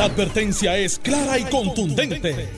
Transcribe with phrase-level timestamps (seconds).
[0.00, 2.48] La advertencia es clara y contundente.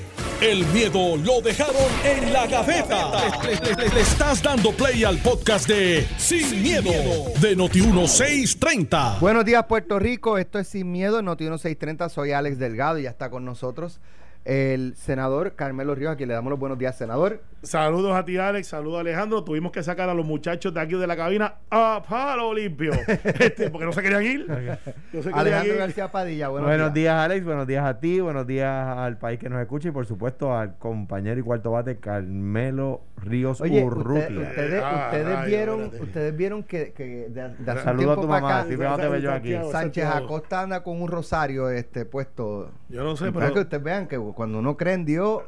[0.41, 3.11] El miedo lo dejaron en la gaveta.
[3.43, 6.93] Le, estás dando play al podcast de Sin, miedo,
[7.41, 9.19] de Noti1630.
[9.19, 10.39] Buenos días, Puerto Rico.
[10.39, 12.11] Esto es Sin Miedo, en Noti 1630.
[12.11, 13.99] Soy Alex Delgado y ya está con nosotros
[14.45, 17.43] el senador Carmelo Ríos, a quien le damos los buenos días, senador.
[17.63, 18.67] Saludos a ti, Alex.
[18.67, 19.45] Saludos, Alejandro.
[19.45, 22.93] Tuvimos que sacar a los muchachos de aquí de la cabina a palo limpio.
[23.43, 24.47] Este, porque no se querían ir.
[24.49, 25.79] No se querían Alejandro ir.
[25.79, 27.15] García Padilla, buenos, Buenos, días.
[27.15, 27.45] Alex.
[27.45, 28.21] Buenos días a ti.
[28.21, 28.69] Buenos días
[28.99, 33.61] al país que nos escucha y, por supuesto, al compañero y cuarto bate Carmelo Ríos
[33.61, 34.25] Oye, Urrutia.
[34.27, 36.05] usted- ustedes, Ah, ustedes vieron, espérate.
[36.05, 38.61] ustedes vieron que, que de, de hace un Saludo a tu mamá.
[38.61, 39.55] acá, aquí.
[39.71, 40.05] Sánchez.
[40.07, 42.73] Acosta anda con un rosario este puesto.
[42.89, 45.43] Yo no sé, Para pero que ustedes vean que cuando uno cree en Dios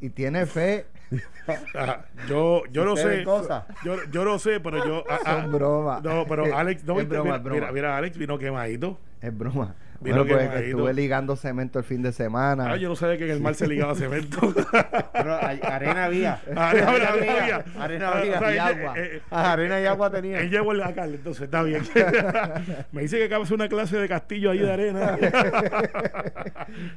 [0.00, 0.86] y tiene fe,
[2.28, 3.24] yo, yo no sé.
[3.84, 5.04] Yo, yo no sé, pero yo.
[5.08, 6.02] ah, ah, son bromas.
[6.02, 7.60] No, pero Alex, no es viste, broma, mira, es broma.
[7.60, 8.98] mira, mira, Alex vino quemadito.
[9.20, 9.74] Es broma.
[10.02, 10.66] Vino Bueno, pues quemadito.
[10.78, 12.70] estuve ligando cemento el fin de semana.
[12.72, 14.38] Ah, yo no sabía que en el mar se ligaba cemento.
[15.12, 16.40] Pero hay- arena había.
[16.56, 17.06] Arena, arena
[17.42, 17.64] había.
[17.78, 18.36] Arena Ah, había.
[18.36, 18.94] o sea, y él- agua.
[18.98, 20.40] eh, eh, Ah, arena y agua tenía.
[20.40, 21.82] Él llevó el acá, entonces está bien.
[22.92, 25.18] Me dice que acaba de hacer una clase de castillo ahí de arena.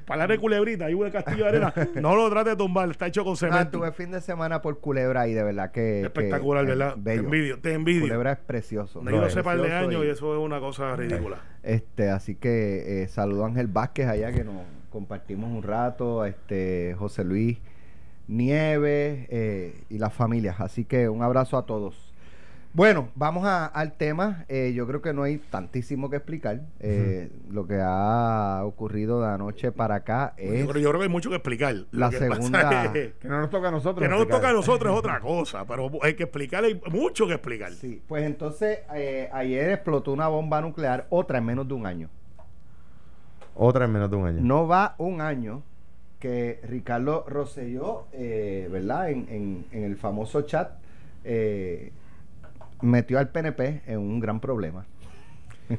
[0.06, 1.74] Para de culebrita, ahí un castillo de arena.
[1.96, 3.80] No lo trate de tumbar, está hecho con Ah, cemento.
[3.80, 6.02] tuve fin de semana por Culebra y de verdad que.
[6.04, 6.94] Espectacular, que, eh, ¿verdad?
[6.96, 7.24] Te bello.
[7.24, 8.02] envidio, te envidio.
[8.02, 9.02] Culebra es precioso.
[9.02, 11.38] No, yo Es sé par de años y- y eso es una cosa ridícula.
[11.64, 16.96] Este, así que eh, saludo a Ángel Vázquez allá que nos compartimos un rato, este,
[17.00, 17.58] José Luis
[18.28, 20.60] Nieves eh, y las familias.
[20.60, 22.13] Así que un abrazo a todos.
[22.76, 24.46] Bueno, vamos a- al tema.
[24.50, 26.62] Eh, yo creo que no hay tantísimo que explicar.
[26.80, 31.04] Eh, Lo que ha ocurrido de anoche para acá es Yo, creo, yo creo que
[31.06, 31.76] hay mucho que explicar.
[31.92, 34.02] La que segunda- es Que no nos toca a nosotros.
[34.02, 37.28] que no nos toca a nosotros es otra cosa, pero hay que explicar, hay mucho
[37.28, 37.72] que explicar.
[37.74, 42.10] Sí, pues entonces eh, ayer explotó una bomba nuclear, otra en menos de un año.
[43.54, 44.40] Otra en menos de un año.
[44.42, 45.62] No va un año
[46.20, 49.12] que Ricardo Rosselló, eh, ¿verdad?
[49.12, 50.72] En, en- en el famoso chat,
[51.24, 51.92] eh,
[52.82, 54.86] metió al PNP en un gran problema.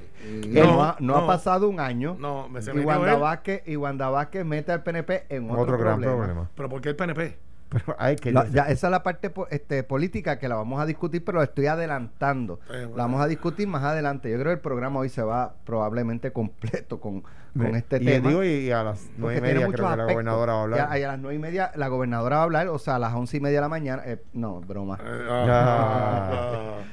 [0.49, 1.27] No, ha, no ha no.
[1.27, 2.17] pasado un año.
[2.19, 3.17] No, me se y Wanda.
[3.17, 6.17] Vázquez, y Wanda Vázquez mete al PNP en otro, Otro gran problema.
[6.17, 6.51] problema.
[6.55, 7.37] Pero ¿por qué el PNP?
[7.69, 8.33] Pero hay que.
[8.33, 11.45] La- ya, esa es la parte este, política que la vamos a discutir, pero la
[11.45, 12.59] estoy adelantando.
[12.73, 14.31] Eh, La vamos a discutir más adelante.
[14.31, 17.23] Yo creo que el programa hoy se va probablemente completo con,
[17.57, 18.29] con este y, tema.
[18.29, 20.79] digo, y a las nueve y media creo que la gobernadora va a hablar.
[20.79, 22.97] Y a, y a las nueve y media la gobernadora va a hablar, o sea,
[22.97, 24.03] a las once y media de la mañana.
[24.07, 24.99] eh, no, broma.
[25.05, 25.47] Eh, Ah.
[25.51, 26.79] ah.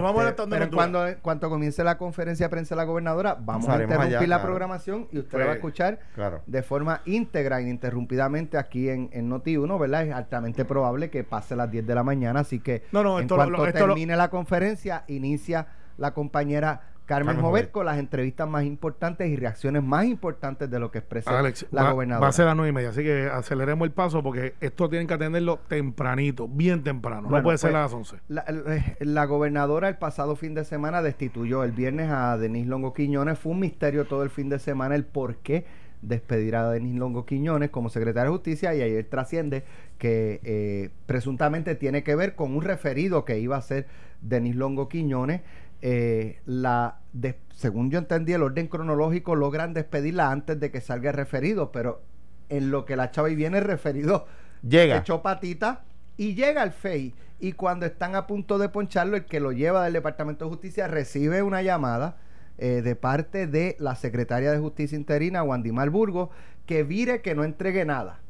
[0.00, 0.76] Bueno, vamos Este, Pero en la altura.
[0.82, 4.20] cuando, en cuanto comience la conferencia de prensa de la gobernadora, vamos a interrumpir allá,
[4.20, 4.42] la claro.
[4.44, 6.42] programación y usted Pues, la va a escuchar Claro.
[6.46, 10.06] de forma íntegra, ininterrumpidamente aquí en, en Noti1, ¿verdad?
[10.06, 13.24] Es altamente probable que pase las 10 de la mañana, así que No, no, en
[13.24, 15.66] esto cuanto lo- esto lo- termine la conferencia, inicia
[15.98, 17.72] la compañera Carmen, Carmen Jover Jover.
[17.72, 21.84] con las entrevistas más importantes y reacciones más importantes de lo que expresa Alex, la
[21.84, 22.22] va, gobernadora.
[22.22, 24.88] va a ser a las nueve y media, así que aceleremos el paso porque esto
[24.88, 27.30] tienen que atenderlo tempranito, bien temprano.
[27.30, 28.16] no puede ser pues, a las 11.
[28.28, 32.92] La, eh, la gobernadora el pasado fin de semana destituyó el viernes a Denis Longo
[32.92, 33.38] Quiñones.
[33.38, 35.64] Fue un misterio todo el fin de semana el por qué
[36.02, 39.64] despedir a Denis Longo Quiñones como secretario de justicia y ayer trasciende
[39.98, 43.86] que eh, presuntamente tiene que ver con un referido que iba a ser
[44.20, 45.42] Denis Longo Quiñones.
[45.82, 51.10] Eh, la de- según yo entendí el orden cronológico logran despedirla antes de que salga
[51.10, 52.00] el referido pero
[52.48, 54.26] en lo que la chava y viene el referido
[54.66, 54.96] Llega.
[54.98, 55.84] echó patita
[56.16, 57.14] y llega al FEI.
[57.40, 60.88] Y cuando están a punto de poncharlo, el que lo lleva del Departamento de Justicia
[60.88, 62.16] recibe una llamada
[62.56, 66.30] eh, de parte de la secretaria de Justicia interina, Wandimar Burgos,
[66.64, 68.20] que vire que no entregue nada.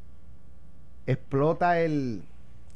[1.05, 2.23] Explota el,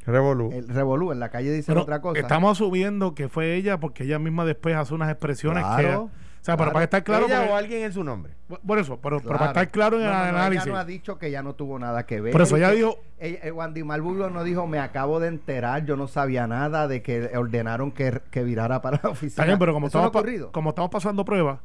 [0.06, 0.52] Revolú.
[0.52, 1.12] el revolú.
[1.12, 2.20] En la calle dicen Pero otra cosa.
[2.20, 5.84] estamos asumiendo que fue ella porque ella misma después hace unas expresiones que...
[5.84, 6.10] Claro, O
[6.44, 6.74] sea, pero claro.
[6.74, 7.26] para estar claro...
[7.28, 8.34] Ella porque- o alguien en su nombre.
[8.66, 9.38] por eso, pero, pero Claro.
[9.40, 10.66] para estar claro en No, el no, análisis.
[10.66, 12.32] Ella no ha dicho que ya no tuvo nada que ver.
[12.32, 15.96] Por eso ella que- dijo- eh, Wandimar Burgos no dijo, me acabo de enterar, yo
[15.96, 19.30] no sabía nada de que ordenaron que, que virara para la oficina.
[19.30, 21.60] Está bien, pero como Eso estamos, como pasando pruebas,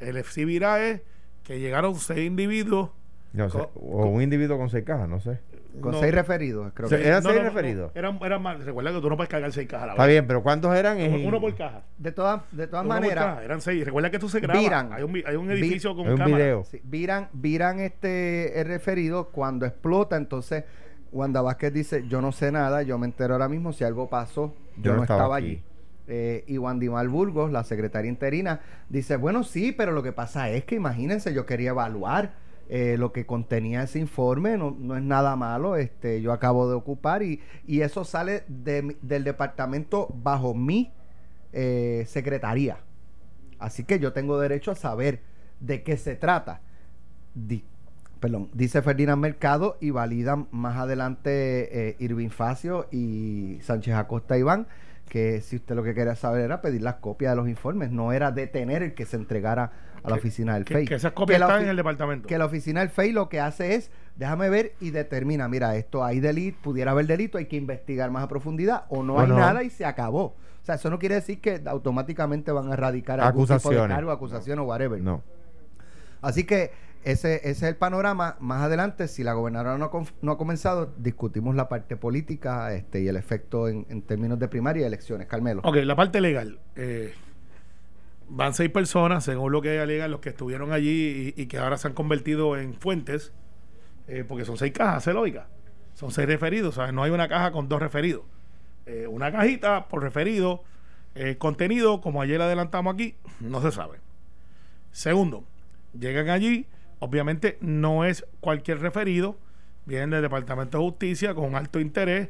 [0.00, 1.02] el FC Virá es
[1.44, 2.90] que llegaron seis individuos.
[3.32, 3.58] No sé.
[3.76, 5.38] O un individuo con seis cajas, no sé.
[5.80, 7.06] Con no- seis referidos, creo Se- que.
[7.06, 7.92] ¿Eran seis referidos?
[7.94, 8.58] eran, eran más.
[8.64, 10.14] Recuerda que tú no puedes cargar seis cajas a la Está vez.
[10.14, 10.96] bien, pero ¿cuántos eran?
[10.96, 11.82] Uno, en- uno por caja.
[11.98, 13.84] De todas, de todas Uno por maneras, caja, Eran seis.
[13.84, 14.58] Recuerda que esto se graba.
[14.60, 14.92] Viran.
[14.92, 16.36] Hay un, vi- hay un Vi- edificio con Hay un cámara.
[16.36, 16.64] video.
[16.64, 20.64] sí, viran, viran este el referido cuando explota, entonces
[21.12, 24.54] Wanda Vázquez dice, yo no sé nada, yo me entero ahora mismo, si algo pasó,
[24.76, 25.62] yo, no estaba, allí.
[26.08, 30.64] Eh, y Wandimar Burgos, la secretaria interina, dice, bueno, sí, pero lo que pasa es
[30.64, 32.32] que imagínense, yo quería evaluar
[32.68, 36.74] eh, lo que contenía ese informe, no, no es nada malo, este, yo acabo de
[36.74, 40.92] ocupar y, y eso sale de del departamento bajo mi
[41.52, 42.78] eh, secretaría.
[43.58, 45.20] Así que yo tengo derecho a saber
[45.60, 46.60] de qué se trata.
[48.20, 54.66] Perdón, dice Ferdinand Mercado y validan más adelante eh, Irving Facio y Sánchez Acosta Iván,
[55.08, 58.12] que si usted lo que quería saber era pedir las copias de los informes, no
[58.12, 59.72] era detener el que se entregara
[60.06, 60.86] a la oficina del Que, FEI.
[60.86, 62.26] que esas copias están en el departamento.
[62.28, 66.04] que la oficina del FEI lo que hace es, déjame ver y determina, mira, esto
[66.04, 69.28] hay delito, pudiera haber delito, hay que investigar más a profundidad o no O hay
[69.28, 69.36] no.
[69.38, 70.24] nada y se acabó.
[70.26, 73.94] O sea, eso no quiere decir que automáticamente van a erradicar algún tipo de Acusaciones.
[73.96, 75.00] cargo, acusación o whatever.
[75.00, 75.22] No.
[76.22, 76.72] Así que
[77.04, 78.36] ese, ese es el panorama.
[78.40, 79.90] Más adelante, si la gobernadora no,
[80.22, 84.48] no ha comenzado, discutimos la parte política este, y el efecto en, en términos de
[84.48, 85.28] primaria y elecciones.
[85.28, 85.60] Carmelo.
[85.64, 86.58] Ok, la parte legal.
[86.74, 87.14] eh,
[88.28, 91.88] van seis personas, según lo que alegan los que estuvieron allí y, que ahora se
[91.88, 93.32] han convertido en fuentes,
[94.08, 95.48] eh, porque son seis cajas, se lógica.
[95.94, 96.92] Son seis referidos, ¿sabes?
[96.92, 98.22] No hay una caja con dos referidos.
[98.84, 100.62] Eh, una cajita por referido,
[101.14, 103.98] eh, contenido, como ayer adelantamos aquí, no se sabe.
[104.92, 105.44] Segundo,
[105.98, 106.66] llegan allí,
[106.98, 109.36] obviamente no es cualquier referido,
[109.86, 112.28] vienen del Departamento de Justicia con alto interés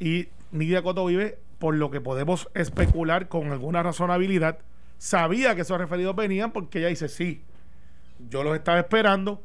[0.00, 4.58] y Nidia Coto vive, por lo que podemos especular con alguna razonabilidad,
[5.04, 7.42] sabía que esos referidos venían porque ella dice sí,
[8.30, 9.42] yo los estaba esperando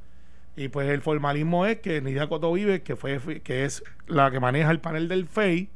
[0.55, 4.39] y pues el formalismo es que Nidia Coto vive, que fue que es la que
[4.39, 5.69] maneja el panel del FEI,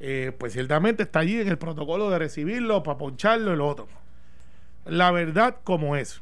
[0.00, 3.88] eh, pues ciertamente está allí en el protocolo de recibirlo, para poncharlo y lo otro.
[4.84, 6.20] La verdad como es.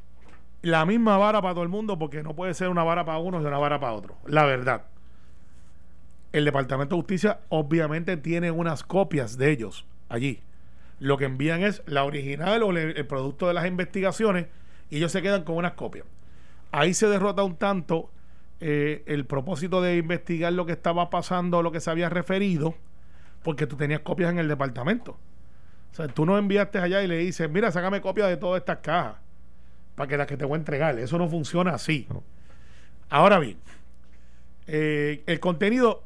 [0.63, 3.43] La misma vara para todo el mundo porque no puede ser una vara para uno
[3.43, 4.17] y una vara para otro.
[4.27, 4.85] La verdad.
[6.33, 10.41] El Departamento de Justicia obviamente tiene unas copias de ellos allí.
[10.99, 14.47] Lo que envían es la original o el producto de las investigaciones
[14.91, 16.07] y ellos se quedan con unas copias.
[16.73, 18.11] Ahí se derrota un tanto
[18.61, 22.75] eh, el propósito de investigar lo que estaba pasando, lo que se había referido,
[23.43, 25.19] porque tú tenías copias en el departamento.
[25.93, 28.79] O sea, tú no enviaste allá y le dices, mira, sácame copia de todas estas
[28.79, 29.17] cajas
[29.95, 30.99] para que las que te voy a entregar.
[30.99, 32.07] Eso no funciona así.
[32.11, 32.23] No.
[33.09, 33.59] Ahora bien,
[34.67, 36.03] eh, el contenido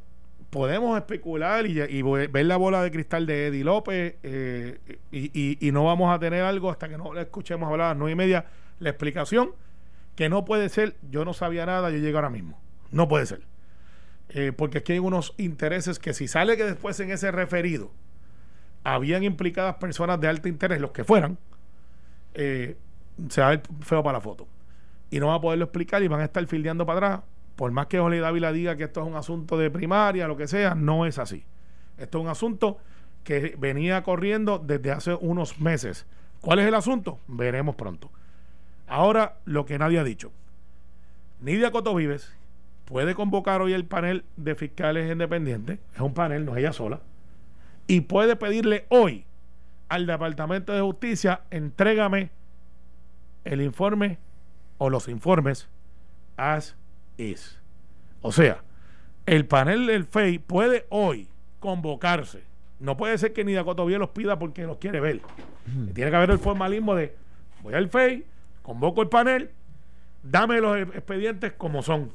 [0.50, 4.78] podemos especular y, ver la bola de cristal de Eddie López eh,
[5.12, 8.12] y, no vamos a tener algo hasta que no le escuchemos hablar a las nueve
[8.12, 8.46] y media
[8.80, 9.50] la explicación
[10.16, 12.60] que no puede ser, yo no sabía nada, yo llego ahora mismo.
[12.90, 13.40] No puede ser.
[14.28, 17.90] Eh, porque que hay unos intereses que si sale que después en ese referido
[18.84, 21.38] habían implicadas personas de alto interés, los que fueran,
[22.34, 22.76] eh,
[23.28, 24.46] se va a ver feo para la foto.
[25.10, 27.20] Y no va a poderlo explicar y van a estar fildeando para atrás.
[27.60, 30.48] Por más que Jorge Dávila diga que esto es un asunto de primaria, lo que
[30.48, 31.44] sea, no es así.
[31.98, 32.78] Esto es un asunto
[33.22, 36.06] que venía corriendo desde hace unos meses.
[36.40, 37.18] ¿Cuál es el asunto?
[37.26, 38.10] Veremos pronto.
[38.86, 40.32] Ahora, lo que nadie ha dicho.
[41.42, 42.34] Nidia Coto Vives
[42.86, 45.80] puede convocar hoy el panel de fiscales independientes.
[45.94, 47.00] Es un panel, no es ella sola.
[47.86, 49.26] Y puede pedirle hoy
[49.90, 52.30] al Departamento de Justicia, entrégame
[53.44, 54.16] el informe
[54.78, 55.68] o los informes
[56.38, 56.79] as
[57.20, 57.58] is.
[58.22, 58.62] O sea,
[59.26, 61.28] el panel del FEI puede hoy
[61.60, 62.42] convocarse.
[62.78, 65.20] No puede ser que Nidia Cotovía los pida porque los quiere ver.
[65.94, 67.14] Tiene que haber el formalismo de
[67.62, 68.24] voy al FEI,
[68.62, 69.50] convoco el panel,
[70.22, 72.12] dame los e- expedientes como son.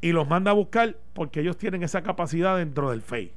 [0.00, 3.32] Y los manda a buscar porque ellos tienen esa capacidad dentro del FEI.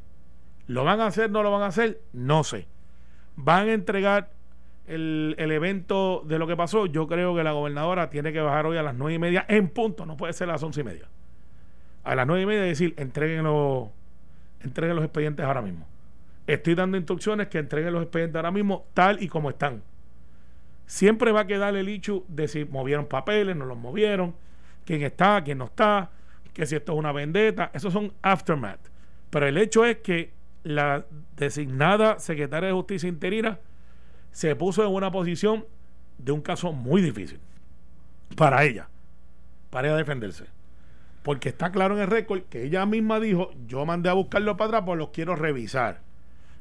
[0.67, 1.31] ¿Lo van a hacer?
[1.31, 2.01] ¿No lo van a hacer?
[2.13, 2.67] No sé.
[3.35, 4.31] ¿Van a entregar
[4.87, 6.85] el, el evento de lo que pasó?
[6.85, 9.69] Yo creo que la gobernadora tiene que bajar hoy a las nueve y media en
[9.69, 10.05] punto.
[10.05, 11.07] No puede ser a las once y media.
[12.03, 13.89] A las nueve y media decir, entreguen los,
[14.61, 15.85] entreguen los expedientes ahora mismo.
[16.47, 19.83] Estoy dando instrucciones que entreguen los expedientes ahora mismo tal y como están.
[20.85, 24.33] Siempre va a quedar el hecho de si movieron papeles, no los movieron,
[24.85, 26.11] quién está, quién no está,
[26.53, 27.69] que si esto es una vendetta.
[27.73, 28.79] Esos son aftermath.
[29.29, 30.31] Pero el hecho es que
[30.63, 33.59] la designada secretaria de Justicia interina
[34.37, 35.65] se puso en una posición
[36.19, 37.39] de un caso muy difícil
[38.35, 38.87] para ella,
[39.71, 40.43] para ella defenderse.
[41.23, 44.67] Porque está claro en el récord que ella misma dijo, yo mandé a buscarlo para
[44.67, 46.01] atrás, pues los quiero revisar.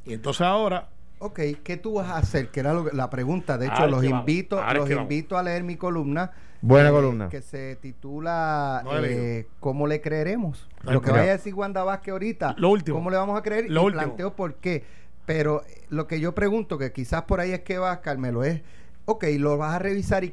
[0.06, 2.48] Y entonces ahora, Ok, ¿qué tú vas a hacer?
[2.48, 3.58] Que era lo- la pregunta.
[3.58, 4.90] De hecho, Ahora los invito, los vamos.
[4.90, 6.30] invito a leer mi columna.
[6.62, 7.28] Buena eh, columna.
[7.28, 9.46] Que se titula No eh.
[9.60, 10.66] ¿Cómo le creeremos?
[10.82, 12.54] Lo que vaya a decir Wanda Vázquez ahorita.
[12.58, 12.96] Lo último.
[12.98, 13.66] ¿Cómo le vamos a creer?
[13.70, 14.02] Lo y último.
[14.02, 14.84] planteo por qué.
[15.26, 18.62] Pero eh, lo que yo pregunto, que quizás por ahí es que va, Carmelo, es,
[19.04, 20.30] ok, lo vas a revisar y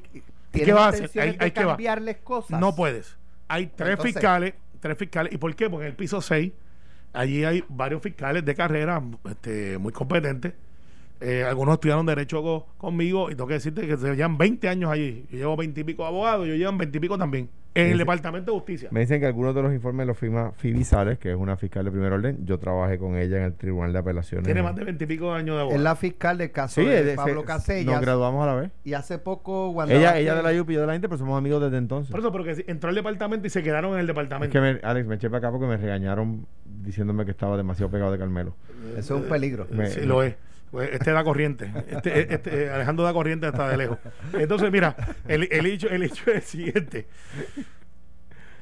[0.52, 1.38] tienes qué vas a hacer?
[1.38, 2.60] de que cambiarles cosas.
[2.60, 3.18] no puedes.
[3.48, 5.34] Hay tres Entonces- fiscales, tres fiscales.
[5.34, 5.70] ¿Y por qué?
[5.70, 6.52] Porque en el piso 6,
[7.14, 10.54] allí hay varios fiscales de carrera este, muy competentes.
[11.22, 14.92] Eh, algunos estudiaron Derecho co- conmigo y tengo que decirte que se llevan 20 años
[14.92, 15.26] allí.
[15.32, 17.50] Yo llevo 20 y pico abogados, yo llevan 20 y pico también.
[17.75, 18.89] En el Departamento de Justicia.
[18.92, 21.84] Me dicen que algunos de los informes los firma Phoebe Sales, que es una fiscal
[21.86, 22.46] de primer orden.
[22.46, 24.46] Yo trabajé con ella en el Tribunal de Apelaciones.
[24.46, 25.84] Tiene más de veintipico años de Es abogado.
[25.84, 27.86] la fiscal del caso Sí, de de- Pablo se- Casellas.
[27.94, 28.72] Nos graduamos a la vez.
[28.84, 31.18] Y hace poco, cuando Ella, ella de la UP y yo de la Inter, pero
[31.18, 32.12] somos amigos desde entonces.
[32.12, 34.51] Por eso, porque si- entró al departamento y se quedaron en el Es departamento.
[34.51, 38.12] que me- Alex, me eché para acá porque me regañaron diciéndome que estaba demasiado pegado
[38.12, 38.56] de Carmelo.
[38.98, 39.68] Eso es un peligro.
[39.72, 40.36] Me- Sí, lo es.
[40.74, 41.72] Pues Este da corriente.
[41.88, 44.00] Este, este, Alejandro da corriente hasta de lejos.
[44.34, 44.96] Entonces, mira,
[45.27, 47.08] el, el, hecho, el hecho es el siguiente.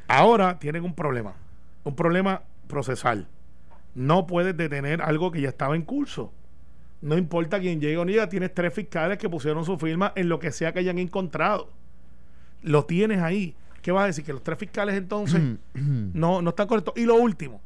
[0.10, 1.36] Ahora tienen un problema.
[1.86, 3.30] Un problema procesal.
[3.96, 6.34] No puedes detener algo que ya estaba en curso.
[7.00, 10.28] No importa quién llegue o no llega, tienes tres fiscales que pusieron su firma en
[10.28, 11.70] lo que sea que hayan encontrado.
[12.62, 13.56] Lo tienes ahí.
[13.82, 14.26] ¿Qué vas a decir?
[14.26, 15.42] Que los tres fiscales entonces
[15.74, 16.94] no, no están correctos.
[16.98, 17.62] Y lo último,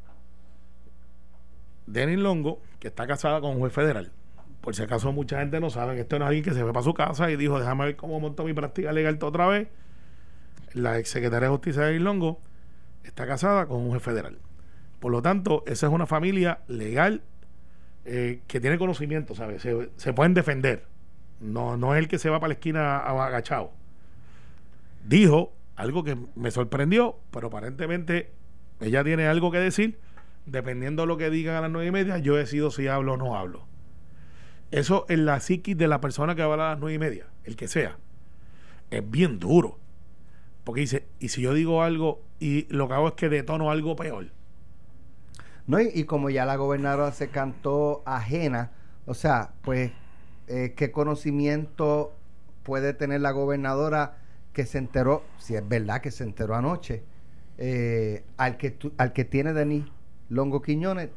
[1.87, 4.11] Denis Longo, que está casada con un juez federal.
[4.61, 6.83] Por si acaso mucha gente no sabe, esto no es alguien que se fue para
[6.83, 9.67] su casa y dijo, déjame ver cómo monto mi práctica legal otra vez.
[10.73, 12.41] La ex secretaria de Justicia de Longo
[13.03, 14.39] está casada con un juez federal.
[14.99, 17.21] Por lo tanto, esa es una familia legal
[18.05, 19.61] eh, que tiene conocimiento, ¿sabes?
[19.61, 20.85] Se, se pueden defender.
[21.39, 23.71] No, no es el que se va para la esquina agachado.
[25.05, 28.31] Dijo algo que me sorprendió, pero aparentemente
[28.79, 29.99] ella tiene algo que decir.
[30.45, 33.17] Dependiendo de lo que digan a las nueve y media, yo decido si hablo o
[33.17, 33.65] no hablo.
[34.75, 37.55] Eso en la psiquis de la persona que habla a las nueve y media, el
[37.55, 37.97] que sea,
[38.91, 39.79] es bien duro.
[40.65, 43.95] Porque dice, y si yo digo algo y lo que hago es que detono algo
[43.95, 44.25] peor.
[45.65, 48.71] No, y, como ya la gobernadora se cantó ajena,
[49.05, 49.93] o sea, pues,
[50.47, 52.13] eh, ¿qué conocimiento
[52.63, 54.17] puede tener la gobernadora
[54.51, 57.01] que se enteró, si es verdad que se enteró anoche,
[57.57, 59.85] eh, al, que al que tiene Denis
[60.27, 61.11] Longo Quiñones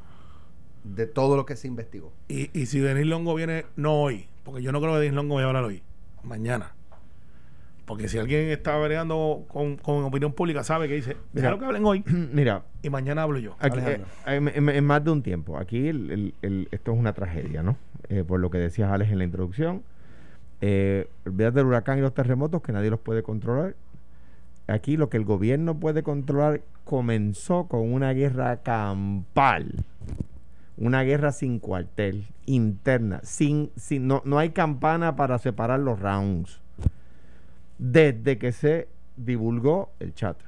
[0.94, 2.12] de todo lo que se investigó?
[2.28, 5.34] Y, y si Denis Longo viene, no hoy, porque yo no creo que Denis Longo
[5.36, 5.82] vaya a hablar hoy,
[6.22, 6.72] mañana.
[7.84, 11.48] Porque si alguien está bregando con, con opinión pública, sabe que dice, Mira.
[11.48, 13.56] déjalo que hablen hoy Mira, y mañana hablo yo.
[13.60, 15.56] Aquí, eh, en, en- en más de un tiempo.
[15.56, 17.76] Aquí el- el- el- esto es una tragedia, ¿no?
[18.10, 19.82] Eh, por lo que decías Alex en la introducción.
[20.60, 23.74] Eh, olvídate del huracán y los terremotos que nadie los puede controlar.
[24.66, 29.72] Aquí lo que el gobierno puede controlar comenzó con una guerra campal.
[30.78, 36.60] Una guerra sin cuartel, interna, sin, sin no, no hay campana para separar los rounds.
[37.78, 40.38] Desde que se divulgó el chat.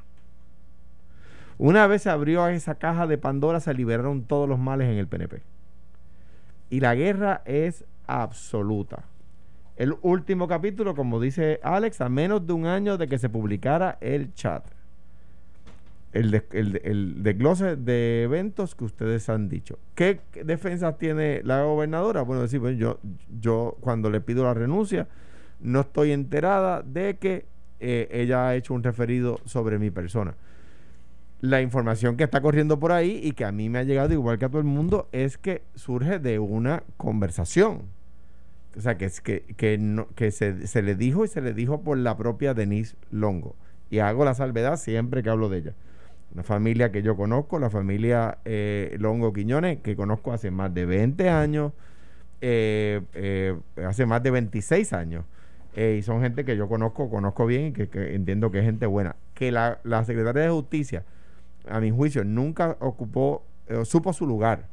[1.58, 5.08] Una vez se abrió esa caja de Pandora, se liberaron todos los males en el
[5.08, 5.42] PNP.
[6.70, 9.04] Y la guerra es absoluta.
[9.76, 13.98] El último capítulo, como dice Alex, a menos de un año de que se publicara
[14.00, 14.64] el chat.
[16.12, 19.78] El, des- el- el desglose de eventos que ustedes han dicho.
[19.94, 22.22] ¿Qué defensas tiene la gobernadora?
[22.22, 22.98] Bueno, decir, bueno, yo,
[23.40, 25.06] yo cuando le pido la renuncia,
[25.60, 27.46] no estoy enterada de que
[27.78, 30.34] eh, ella ha hecho un referido sobre mi persona
[31.40, 34.38] la información que está corriendo por ahí y que a mí me ha llegado igual
[34.38, 37.84] que a todo el mundo es que surge de una conversación.
[38.76, 41.54] O sea, que, es que, que, no- que se, se le dijo y se le
[41.54, 43.56] dijo por la propia Denise Longo.
[43.90, 45.74] Y hago la salvedad siempre que hablo de ella.
[46.32, 50.86] Una familia que yo conozco, la familia eh, Longo Quiñones, que conozco hace más de
[50.86, 51.72] 20 años,
[52.40, 55.24] eh, eh, hace más de 26 años.
[55.74, 58.86] Eh, y son gente que yo conozco, conozco bien y que, entiendo que es gente
[58.86, 59.16] buena.
[59.34, 61.04] Que la, la secretaria de Justicia,
[61.68, 64.66] a mi juicio, nunca ocupó, eh, supo su lugar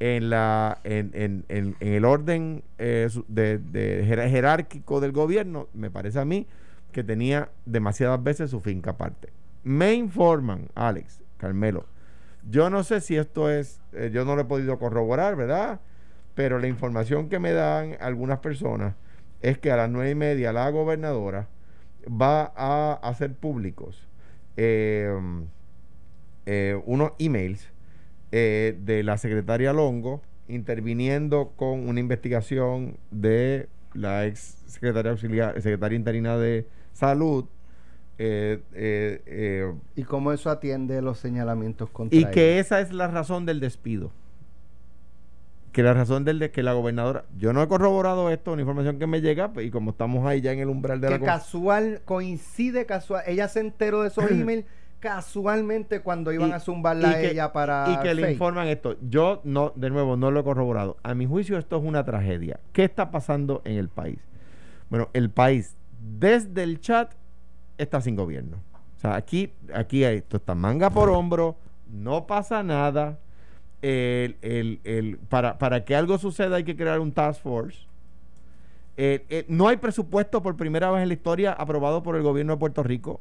[0.00, 6.18] en, la, en, en- en- en el orden de, de jerárquico del gobierno, me parece
[6.20, 6.46] a mí
[6.92, 9.28] que tenía demasiadas veces su finca aparte.
[9.64, 11.86] Me informan, Alex, Carmelo,
[12.48, 15.80] yo no sé si esto es, eh, yo no lo he podido corroborar, ¿verdad?
[16.34, 18.94] Pero la información que me dan algunas personas
[19.42, 21.48] es que a las nueve y media la gobernadora
[22.08, 24.06] va a hacer públicos
[24.56, 25.12] eh,
[26.46, 27.68] eh, unos emails
[28.32, 35.96] eh, de la secretaria Longo interviniendo con una investigación de la ex secretaria auxiliar, secretaria
[35.96, 37.44] interina de salud
[38.18, 42.60] eh, eh, eh, ¿Y cómo eso atiende los señalamientos contra y que ella?
[42.60, 44.10] esa es la razón del despido.
[45.72, 47.24] Que la razón del de que la gobernadora.
[47.38, 50.40] Yo no he corroborado esto, una información que me llega, pues, y como estamos ahí
[50.40, 51.18] ya en el umbral de la.
[51.18, 53.22] que casual, coincide casual.
[53.26, 54.64] Ella se enteró de esos emails
[54.98, 57.84] casualmente cuando iban Y- a zumbarla a que- ella para.
[57.92, 58.96] y que le informan esto.
[59.08, 60.96] Yo no, de nuevo, no lo he corroborado.
[61.04, 62.58] A mi juicio, esto es una tragedia.
[62.72, 64.18] ¿Qué está pasando en el país?
[64.90, 65.76] Bueno, el país,
[66.18, 67.12] desde el chat,
[67.78, 68.58] está sin gobierno.
[68.96, 71.56] O sea, aquí, aquí hay, esto está manga por hombro,
[71.90, 73.18] no pasa nada.
[73.80, 77.86] El- el- el- para, para que algo suceda hay que crear un task force.
[79.46, 82.82] No hay presupuesto por primera vez en la historia aprobado por el gobierno de Puerto
[82.82, 83.20] Rico.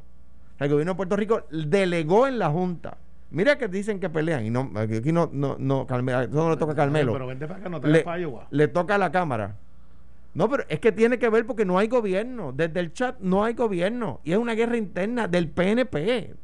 [0.59, 2.97] El gobierno de Puerto Rico delegó en la Junta.
[3.29, 6.57] Mira que dicen que pelean y no aquí no no no Carmelo, eso no le
[6.57, 7.13] toca a Carmelo.
[7.13, 8.47] Pero vente para acá, no te le, para Iowa.
[8.49, 9.57] le toca a la Cámara.
[10.33, 12.51] No, pero es que tiene que ver porque no hay gobierno.
[12.51, 14.21] Desde el chat no hay gobierno.
[14.23, 16.35] Y es una guerra interna del PNP.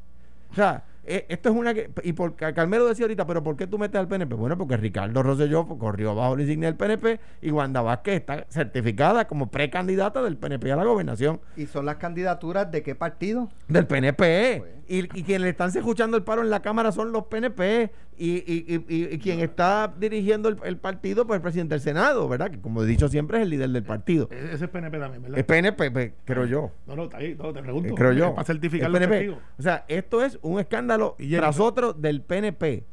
[0.51, 1.73] O sea, eh, esto es una...
[2.03, 4.35] Y por, Carmelo decía ahorita, pero ¿por qué tú metes al PNP?
[4.35, 9.27] Bueno, porque Ricardo Rosselló corrió bajo la insignia del PNP y Wanda Vázquez está certificada
[9.27, 13.49] como precandidata del PNP a la gobernación ¿Y son las candidaturas de qué partido?
[13.67, 14.57] del PNP.
[14.59, 14.71] Pues.
[14.87, 17.91] Y, y quienes le están escuchando el paro en la Cámara son los PNP.
[18.17, 22.51] Y, quien está dirigiendo el, el partido, pues el presidente del Senado, ¿verdad?
[22.51, 24.27] Que como he dicho siempre es el líder del partido.
[24.31, 25.39] E- Ese es PNP también, ¿verdad?
[25.39, 26.71] Es PNP, pues, creo yo.
[26.85, 27.89] No, no, está ahí, no, te pregunto.
[27.89, 28.33] Eh, creo Es yo.
[28.35, 29.29] Para certificar El PNP.
[29.57, 32.85] O sea, esto es un escándalo tras otro del PNP.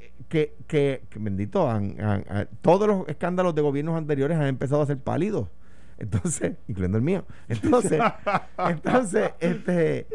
[0.00, 4.46] eh, Que, que, que bendito, han- han- han- todos los escándalos de gobiernos anteriores han
[4.48, 5.48] empezado a ser pálidos.
[5.98, 7.24] Entonces, incluyendo el mío.
[7.48, 8.00] Entonces,
[8.58, 10.06] entonces, este,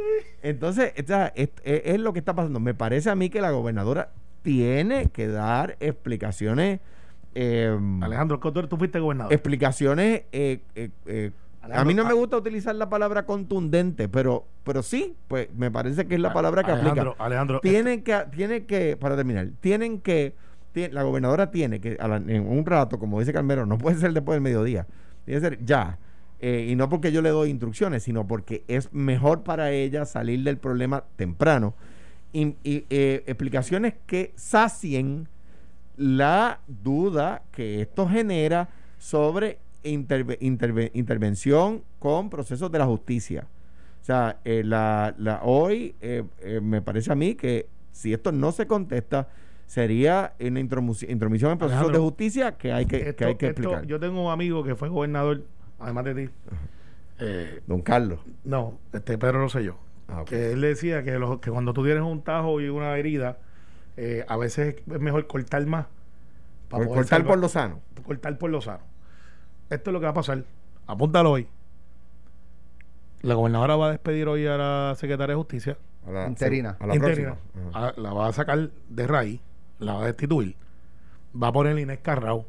[0.42, 2.60] entonces, o sea, es, lo que está pasando.
[2.60, 4.12] Me parece a mí que la gobernadora
[4.42, 6.80] tiene que dar explicaciones.
[7.36, 9.34] eh, Alejandro, ¿tú, tú fuiste gobernador.
[9.34, 10.24] explicaciones.
[10.32, 11.32] eh, eh, eh,
[11.72, 12.14] a mí no me ah.
[12.14, 16.64] gusta utilizar la palabra contundente, pero, pero sí, pues me parece que es la palabra
[16.64, 17.24] que Alejandro, aplica.
[17.26, 20.36] Alejandro, Tienen que, tienen que, para terminar, tienen que,
[20.92, 24.12] la gobernadora tiene que, a la- en un rato, como dice Carmelo, no puede ser
[24.12, 24.88] después del mediodía,
[25.26, 25.98] tiene que ser ya.
[26.40, 30.44] Eh, y no porque yo le doy instrucciones, sino porque es mejor para ella salir
[30.44, 31.74] del problema temprano.
[32.34, 35.28] Y, eh, explicaciones que sacien
[35.96, 43.48] la duda que esto genera sobre interve- interve- intervención con procesos de la justicia.
[44.02, 45.96] O sea, eh, la, la- hoy
[46.62, 49.30] me parece a mí que si esto no se contesta,
[49.66, 53.48] sería una intromisión en procesos Alejandro, de justicia que hay que, que, esto- hay que
[53.48, 53.86] esto- explicar.
[53.86, 55.44] yo tengo un amigo que fue gobernador,
[55.80, 56.30] además de ti.
[57.20, 58.20] Eh, Don Carlos.
[58.44, 59.78] no, este Pedro Rosselló.
[60.08, 60.30] Ah, ok.
[60.30, 63.38] Que él decía que, los- que cuando tú tienes un tajo y una herida,
[63.98, 65.88] eh, a veces es mejor cortar más.
[66.70, 67.80] para cortar salvar- por lo sano.
[68.04, 68.80] cortar por lo sano.
[69.70, 70.44] Esto es lo que va a pasar.
[70.88, 71.48] Apúntalo hoy.
[73.22, 75.78] La gobernadora va a despedir hoy a la secretaria de Justicia.
[76.06, 76.76] A la, Interina.
[76.80, 77.36] A la interina.
[77.36, 77.70] próxima.
[77.78, 77.88] Ajá.
[77.90, 79.40] A- la va a sacar de raíz,
[79.84, 80.56] la va a destituir.
[81.42, 82.46] Va a poner Inés Carrao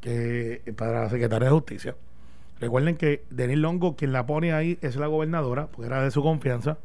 [0.00, 1.96] que para la secretaria de Justicia.
[2.60, 6.22] Recuerden que Denis Longo, quien la pone ahí, es la gobernadora, porque era de su
[6.22, 6.78] confianza.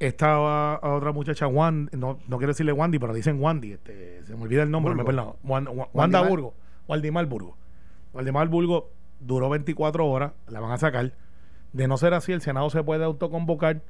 [0.00, 4.36] Esta a- otra muchacha, Wanda, no, no quiero decirle Wandy, pero dicen Wandy, este, se
[4.36, 5.34] me olvida el nombre, me perdón.
[5.42, 6.22] Wanda, Wa- Wanda.
[6.22, 6.54] Burgo,
[6.86, 7.56] Waldimar Burgo.
[8.14, 8.90] Waldimar Burgo
[9.20, 11.12] duró 24 horas, la van a sacar.
[11.72, 13.80] De no ser así, el Senado se puede autoconvocar.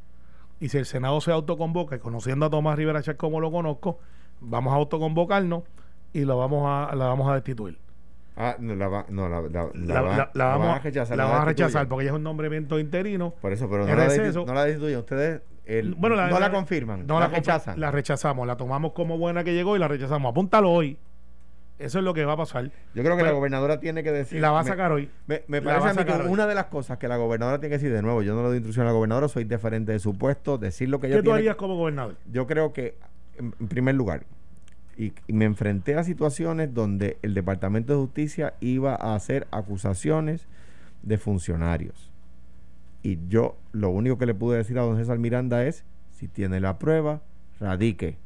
[0.61, 3.99] Y si el Senado se autoconvoca, y conociendo a Tomás Rivera Chat como lo conozco,
[4.41, 5.63] vamos a autoconvocarnos
[6.13, 7.79] y lo vamos a, la vamos a destituir.
[8.37, 10.79] Ah, no, la, va- no, la, la, la, La, la- la la vamos, van a
[10.79, 11.17] rechazar.
[11.17, 13.35] la la vamos a rechazar porque ella es un nombramiento interino.
[13.41, 14.43] Por eso, pero no la, receso.
[14.45, 14.99] desti- no la destituyen.
[15.01, 17.05] Ustedes el- Bueno, no la, confirman.
[17.07, 17.81] No la, rechazan.
[17.81, 20.31] La rechazamos, la tomamos como buena que llegó y la rechazamos.
[20.31, 20.97] Apúntalo hoy.
[21.81, 22.65] Eso es lo que va a pasar.
[22.95, 24.39] Yo creo que la Pero- gobernadora tiene que decir.
[24.39, 25.11] Y la va a me- sacar hoy.
[25.27, 26.27] Me, me La parece a mí que hoy.
[26.33, 28.49] una de las cosas que la gobernadora tiene que decir de nuevo, yo no le
[28.49, 31.23] doy instrucción a la gobernadora, soy diferente de su puesto, decir lo que ella ¿Qué
[31.23, 32.17] tú tiene harías como gobernador?
[32.31, 32.97] yo creo que,
[33.39, 34.27] en, primer lugar,
[34.97, 40.47] y, y me enfrenté a situaciones donde el Departamento de Justicia iba a hacer acusaciones
[41.03, 42.11] de funcionarios.
[43.03, 46.61] Y yo lo único que le pude decir a don César Miranda es, si tiene
[46.61, 47.23] la prueba,
[47.61, 48.17] radique.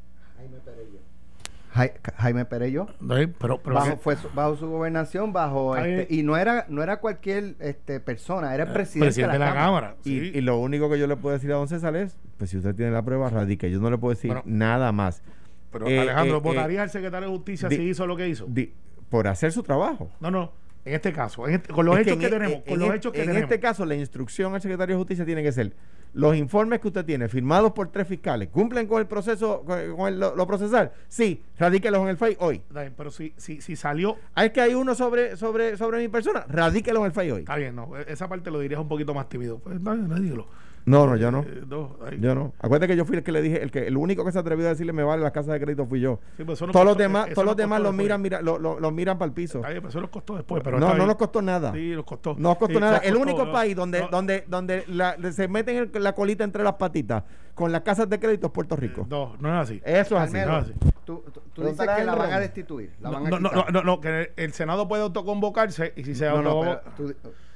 [1.73, 2.87] Jai- Jaime Perello.
[3.11, 3.27] ¿Eh?
[3.39, 6.97] Pero, pero bajo, fue su- bajo su gobernación, bajo este, y no era no era
[6.99, 9.95] cualquier este, persona, era el presidente, presidente de la Cámara.
[10.03, 10.31] Y, sí.
[10.35, 12.75] y lo único que yo le puedo decir a don César es, pues si usted
[12.75, 13.71] tiene la prueba, radique.
[13.71, 14.43] Yo no le puedo decir Bueno.
[14.45, 15.23] nada más.
[15.71, 18.45] Pero Eh, Alejandro, eh, ¿votaría al secretario de Justicia di- si hizo lo que hizo?
[18.47, 18.71] Di-
[19.09, 20.11] por hacer su trabajo.
[20.19, 20.51] No, no.
[20.85, 22.79] En este caso, en este- con los Es hechos en que, e- tenemos, en- con
[22.79, 23.43] los e- hechos que en tenemos.
[23.49, 25.73] este caso, la instrucción al secretario de Justicia tiene que ser
[26.15, 30.07] los informes que usted tiene firmados por tres fiscales, ¿cumplen con el proceso, con, con
[30.13, 30.91] el- lo, lo procesal?
[31.07, 32.57] Sí, radíquelos en el FEI hoy.
[32.67, 35.99] Está bien, pero si, si, si salió, Ah, es que hay uno sobre, sobre, sobre
[35.99, 37.39] mi persona, radíquelos en el FEI hoy.
[37.39, 37.97] está bien, no.
[37.97, 39.57] e- Esa parte lo dirías un poquito más tímido.
[39.59, 40.47] Pues dígalo.
[40.85, 41.39] No, no, yo no.
[41.41, 41.95] Eh, no.
[42.19, 42.53] Yo no.
[42.59, 44.65] Acuérdate que yo fui el que le dije, el que el único que se atrevió
[44.65, 46.19] a decirle me vale las casas de crédito fui yo.
[46.35, 48.21] Sí, pero eso nos todos los costó- demás, eso todos los demás costó los miran,
[48.21, 49.59] mira, lo, lo- lo miran para el piso.
[49.61, 50.61] Bien, pero eso nos costó después.
[50.63, 51.71] Pero No, no nos costó nada.
[51.71, 52.33] Sí, nos costó.
[52.33, 52.97] No nos costó Sí, nada.
[52.97, 56.13] nos El costó, único no, país donde, no, donde, donde la- se meten el- la
[56.13, 59.07] colita entre las patitas con las casas de crédito es Puerto Rico.
[59.09, 59.81] No, no es así.
[59.85, 60.33] Eso es así.
[60.33, 60.73] Carmelo, no, así.
[61.05, 62.91] tú, tú- tú dices que la van a destituir.
[62.99, 66.13] La No, van a no, no, no, no, que el Senado puede autoconvocarse y si
[66.15, 66.81] se No, no, autoconvoca-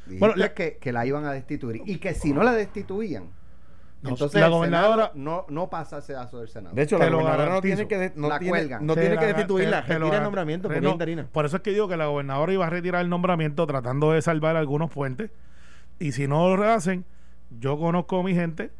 [0.08, 3.26] dijiste Bueno, la- que, que la iban a destituir y que si no la destituían,
[4.02, 6.76] No, entonces la gobernadora- no, no pasa ese dazo del Senado.
[6.76, 8.86] De hecho, la gobernadora no tiene que, de- no La tiene, cuelgan.
[8.86, 11.28] no tiene la- que destituirla, te- te retira el nombramiento porque no, es interina.
[11.32, 14.22] Por eso es que digo que la gobernadora iba a retirar el nombramiento tratando de
[14.22, 15.32] salvar algunos puentes.
[16.00, 17.06] Y si no lo hacen,
[17.60, 18.72] yo conozco a mi gente,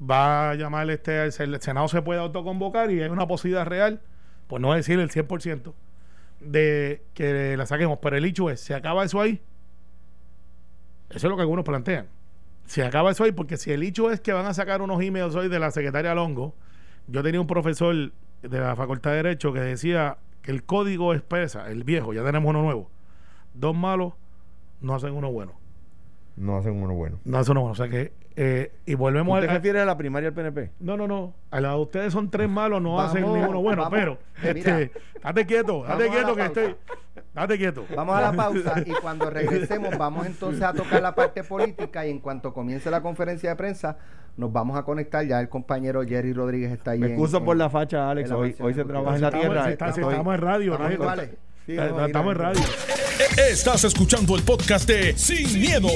[0.00, 4.00] va a llamar este, el Senado se puede autoconvocar y hay una posibilidad real,
[4.46, 5.74] por no decir el 100%,
[6.40, 7.98] de que la saquemos.
[8.00, 9.40] Pero el hecho es, ¿se acaba eso ahí?
[11.14, 12.08] Eso es lo que algunos plantean.
[12.66, 15.34] Se acaba eso ahí, porque si el hecho es que van a sacar unos emails
[15.34, 16.54] hoy de la secretaria Longo,
[17.06, 21.70] yo tenía un profesor de la Facultad de Derecho que decía que el código expresa,
[21.70, 22.90] el viejo, ya tenemos uno nuevo.
[23.54, 24.14] Dos malos
[24.80, 25.52] no hacen uno bueno.
[26.36, 27.18] No hacen uno bueno.
[27.24, 27.72] No hacen uno bueno.
[27.72, 29.54] O sea que, eh, y volvemos ¿Usted a.
[29.54, 30.72] refiere a la primaria del PNP?
[30.80, 31.34] No, no, no.
[31.50, 33.82] A la de ustedes son tres malos, no Vamos, hacen ni uno bueno.
[33.82, 33.98] vamos.
[33.98, 34.90] pero, este,
[35.22, 36.60] date quieto, Vamos date a quieto la que pausa.
[36.62, 36.76] estoy.
[37.32, 37.84] Date quieto.
[37.96, 42.10] Vamos a la pausa y cuando regresemos vamos entonces a tocar la parte política y
[42.10, 43.96] en cuanto comience la conferencia de prensa
[44.36, 45.24] nos vamos a conectar.
[45.24, 46.98] Ya el compañero Jerry Rodríguez está ahí.
[46.98, 48.30] Me en- excuso en- por la facha, Alex.
[48.30, 49.70] la Hoy, se trabaja en la tierra.
[49.70, 50.94] está- estamos en radio, Estamos ¿no?
[51.02, 51.30] iguales.
[51.66, 52.62] Sí, Está- no, mira, estamos en radio.
[53.50, 55.88] Estás escuchando el podcast de Sin, miedo,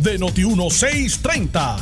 [0.00, 1.76] de Noti1630.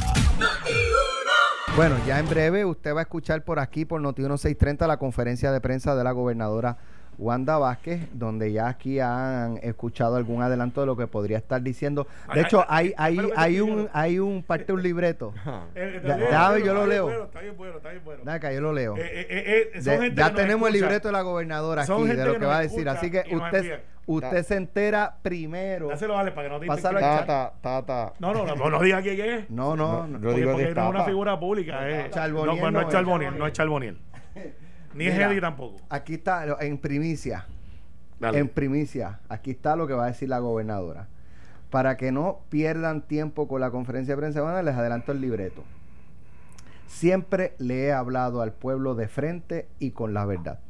[1.77, 5.53] Bueno, ya en breve usted va a escuchar por aquí, por Noti 1630, la conferencia
[5.53, 6.79] de prensa de la gobernadora
[7.19, 12.07] Wanda Vázquez, donde ya aquí han escuchado algún adelanto de lo que podría estar diciendo.
[12.35, 15.33] De hecho, ay, hay, hay, hay un, hay un parte de un libreto.
[15.75, 17.25] Eh, bien, ya, está yo lo leo.
[17.25, 18.23] Está bien bueno, está bien bueno.
[18.25, 18.97] Nada, que yo lo leo.
[18.97, 22.47] Eh, eh, eh, eh, ya tenemos el libreto de la gobernadora aquí, de lo que
[22.47, 22.89] va a decir.
[22.89, 25.89] Así que usted, usted se entera primero.
[25.89, 27.01] Dáselo, Alex, para que no te Pásalo.
[27.01, 28.13] Tata, tata.
[28.19, 29.51] No, no, no, no diga quién es.
[29.51, 30.19] No, no, no.
[30.19, 31.89] Yo Porque, no es una figura pública.
[31.89, 32.11] Eh.
[32.15, 32.93] No, pues no no es es.
[32.93, 33.99] Charboniel, no es Charboniel.
[34.97, 35.31] Ni es Mira.
[35.31, 35.77] Eddie tampoco.
[35.89, 37.47] Aquí está, en primicia.
[38.19, 38.39] Dale.
[38.39, 41.09] En primicia, aquí está lo que va a decir la gobernadora.
[41.71, 45.65] Para que no pierdan tiempo con la conferencia de prensa, bueno, les adelanto el libreto.
[46.87, 50.61] Siempre le he hablado al pueblo de frente y con la verdad.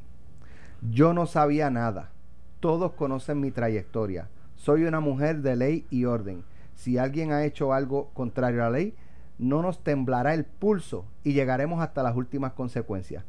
[0.90, 2.10] Yo no sabía nada.
[2.58, 4.28] Todos conocen mi trayectoria.
[4.56, 6.42] Soy una mujer de ley y orden.
[6.74, 8.94] Si alguien ha hecho algo contrario a la ley,
[9.38, 13.22] no nos temblará el pulso y llegaremos hasta las últimas consecuencias.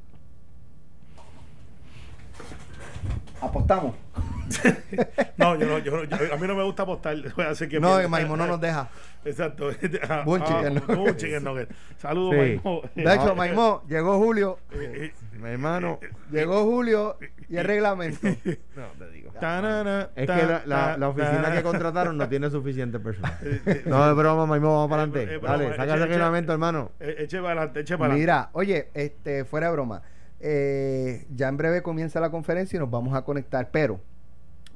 [3.42, 3.96] Apostamos.
[5.38, 7.16] No, yo no, yo, no- yo- a mí no me gusta apostar.
[7.50, 8.90] Así que No, Maimo no nos deja.
[9.26, 9.70] Exacto.
[10.10, 10.96] Ah, Buen ah, chicken nugget.
[10.98, 11.70] buen chicken nugget.
[11.98, 12.38] Saludos, Sí.
[12.40, 12.82] Maimo.
[12.96, 16.00] De hecho, Maimó, llegó Julio, Eh, eh, Mi hermano.
[16.32, 17.18] llegó Julio
[17.50, 18.20] y el reglamento.
[18.76, 19.32] No, te digo.
[19.40, 23.38] tanana, Es ta- que la, la, ta- la oficina que contrataron no tiene suficiente personal.
[23.86, 25.48] No, es broma, Maimón, vamos para Eh, eh, adelante.
[25.48, 26.14] Dale, saca ese eche.
[26.14, 26.92] reglamento, hermano.
[27.00, 28.22] Eh, Eche para adelante, eche para adelante.
[28.22, 30.02] Mira, oye, este, fuera de broma.
[30.40, 34.00] Eh, ya en breve comienza la conferencia y nos vamos a conectar, pero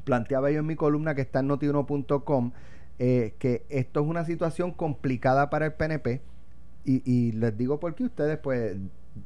[0.03, 2.51] planteaba yo en mi columna que está en notiuno.com
[2.99, 6.21] eh, que esto es una situación complicada para el PNP
[6.85, 8.75] y, y les digo por qué ustedes pues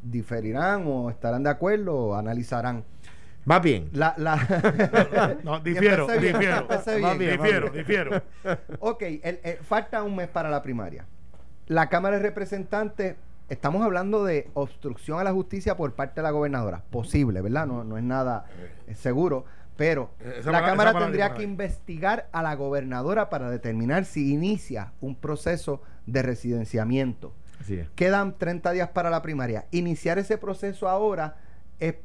[0.04, 2.84] diferirán o estarán de acuerdo o analizarán.
[3.50, 3.90] Va bien.
[3.94, 6.68] La, la No, difiero, bien, difiero.
[6.68, 7.38] Va bien.
[7.40, 8.22] Difiero, difiero.
[8.80, 11.06] Ok, el- el- falta un mes para la primaria.
[11.68, 13.16] La Cámara de Representantes,
[13.50, 16.84] estamos hablando de obstrucción a la justicia por parte de la gobernadora.
[16.90, 17.68] Posible, ¿verdad?
[17.68, 18.46] No, no es nada
[18.88, 19.46] eh, seguro.
[19.78, 25.16] Pero Esa la Cámara tendría que investigar a la gobernadora para determinar si inicia un
[25.16, 27.34] proceso de residenciamiento.
[27.60, 27.90] Así es.
[27.90, 29.66] Quedan 30 días para la primaria.
[29.72, 31.36] Iniciar ese proceso ahora
[31.80, 31.96] es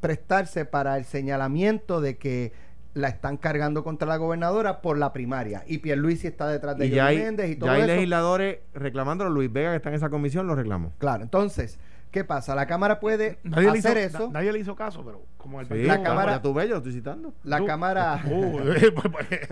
[0.00, 2.52] prestarse para el señalamiento de que
[2.94, 5.64] la están cargando contra la gobernadora por la primaria.
[5.66, 7.92] Y Pierluisi está detrás de Y ya hay, Méndez y todo ya hay eso.
[7.94, 9.30] legisladores reclamándolo.
[9.30, 10.92] Luis Vega, que está en esa comisión, lo reclamó.
[10.98, 11.78] Claro, entonces,
[12.10, 12.54] ¿qué pasa?
[12.54, 14.26] La Cámara puede Nadie le, hizo, hacer eso.
[14.26, 16.72] na- nadie le hizo caso, pero como el Sí, La Cámara- ya tú ves, yo
[16.72, 17.32] lo estoy citando.
[17.44, 18.20] La Tú- Cámara...
[18.26, 19.48] Uh, pues, pues,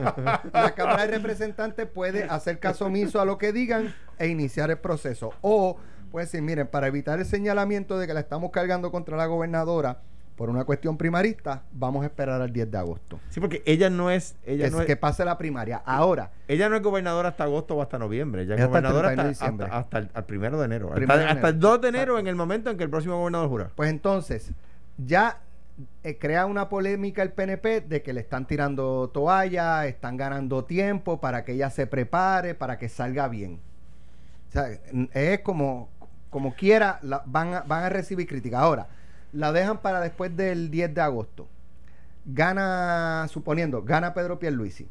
[0.53, 4.79] la Cámara de Representantes puede hacer caso omiso a lo que digan e iniciar el
[4.79, 5.33] proceso.
[5.41, 5.79] O
[6.11, 10.01] puede decir, miren, para evitar el señalamiento de que la estamos cargando contra la gobernadora
[10.41, 13.21] por una cuestión primarista, vamos a esperar al 10 de agosto.
[13.29, 14.37] Sí, porque ella no es.
[14.47, 15.83] Ella Que, no es, que pase la primaria.
[15.85, 18.45] Ahora, ella no es gobernadora hasta agosto o hasta noviembre.
[18.45, 19.67] Ella es hasta gobernadora 31 de hasta, diciembre.
[19.67, 20.93] hasta, hasta el al primero de enero.
[20.95, 21.53] Primero hasta, el enero.
[21.59, 23.71] 2 de enero, en el momento en que el próximo gobernador jura.
[23.75, 24.51] pues entonces,
[24.97, 25.41] ya
[26.05, 31.21] eh, crea una polémica el PNP de que le están tirando toalla, están ganando tiempo
[31.21, 33.61] para que ella se prepare, para que salga bien.
[34.49, 34.69] O sea,
[35.13, 35.91] es como,
[36.31, 38.59] como quiera, la- van, a, van a recibir crítica.
[38.59, 38.89] Ahora,
[39.33, 41.49] la dejan para después del 10 de agosto.
[42.27, 44.89] Gana, suponiendo, gana Pedro Pierluisi.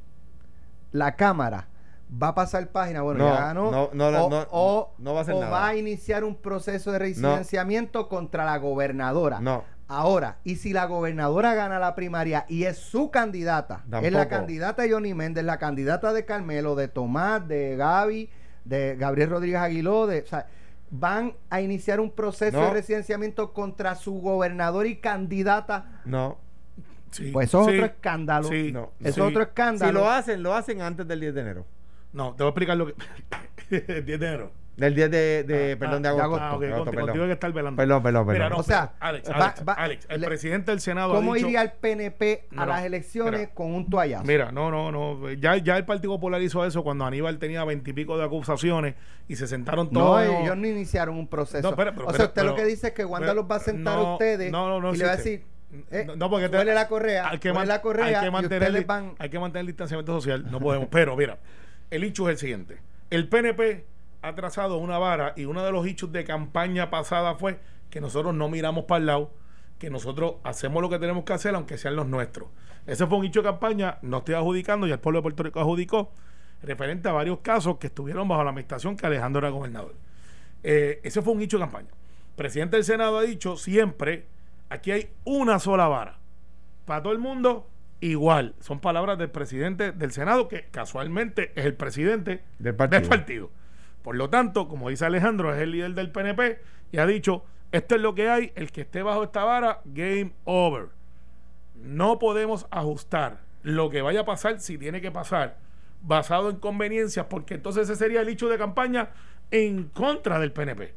[0.92, 1.68] La Cámara
[2.12, 5.20] va a pasar página, bueno, No, ya ganó, no, no, o, no, o- no va
[5.20, 5.52] a hacer o nada.
[5.52, 9.40] va a iniciar un proceso de residenciamiento contra la gobernadora.
[9.40, 9.64] No.
[9.88, 14.84] Ahora, y si la gobernadora gana la primaria y es su candidata, es la candidata
[14.84, 18.30] de Johnny Méndez, la candidata de Carmelo, de Tomás, de Gaby,
[18.66, 20.46] de Gabriel Rodríguez Aguiló, de, o sea,
[20.92, 22.66] van a iniciar un proceso No.
[22.68, 26.02] de residenciamiento contra su gobernador y candidata.
[26.06, 26.38] No.
[27.12, 28.48] sí, Pues eso es sí, otro escándalo.
[28.48, 28.92] sí, No.
[29.00, 29.20] Eso sí.
[29.22, 29.92] es otro escándalo.
[30.00, 31.66] Si lo hacen, lo hacen antes del 10 de enero.
[32.14, 32.96] No, te voy a explicar lo que.
[34.02, 34.52] 10 de enero.
[34.80, 36.44] Del 10 de, de perdón, de Ah, agosto.
[36.44, 37.28] ah, ok, agosto, contigo perdón.
[37.28, 37.78] que estar velando.
[37.78, 38.52] Perdón, perdón, Mira, perdón.
[38.52, 41.36] no, O sea, Alex, va- Alex, va- Alex, el le- presidente del Senado ¿Cómo ha
[41.36, 43.54] dicho, iría el PNP a No, no, las elecciones mira.
[43.54, 44.24] con un toallazo?
[44.24, 45.30] Mira, no, no, no.
[45.34, 48.96] Ya, ya el Partido Popular hizo eso cuando Aníbal tenía veintipico de acusaciones
[49.28, 50.24] y se sentaron no, todos.
[50.24, 51.62] ellos no iniciaron un proceso.
[51.62, 53.42] No, espera, pero- o sea, pero- usted lo pero- que dice es que Wanda pero-
[53.42, 55.44] los va a sentar no, a ustedes no, no, no y le va a decir,
[55.92, 59.14] eh, no, porque te- la correa, hay que, man- la correa hay que mantener, van...
[59.20, 60.50] hay que mantener el distanciamiento social.
[60.50, 60.88] No podemos.
[60.90, 61.38] Pero mira,
[61.92, 62.78] el hecho es el siguiente.
[63.12, 63.86] El PNP
[64.22, 68.34] ha trazado una vara y uno de los hechos de campaña pasada fue que nosotros
[68.34, 69.32] no miramos para el lado,
[69.78, 72.50] que nosotros hacemos lo que tenemos que hacer, aunque sean los nuestros.
[72.86, 75.60] Ese fue un hecho de campaña, no estoy adjudicando, y el pueblo de Puerto Rico
[75.60, 76.12] adjudicó,
[76.62, 79.96] referente a varios casos que estuvieron bajo la administración que Alejandro era gobernador.
[80.64, 81.88] Eh, ese fue un hecho de campaña.
[81.90, 84.28] El presidente del Senado ha dicho siempre,
[84.70, 86.20] aquí hay una sola vara.
[86.86, 87.68] Para todo el mundo,
[88.02, 88.56] igual.
[88.60, 93.00] Son palabras del presidente del Senado, que casualmente es el presidente Del partido.
[93.02, 93.52] del partido.
[94.02, 96.60] Por lo tanto, como dice Alejandro, es el líder del PNP
[96.92, 100.32] y ha dicho, esto es lo que hay, el que esté bajo esta vara, game
[100.46, 100.88] over.
[101.76, 105.58] No podemos ajustar lo que vaya a pasar si tiene que pasar
[106.02, 109.10] basado en conveniencias, porque entonces ese sería el hecho de campaña
[109.52, 110.94] en contra del PNP.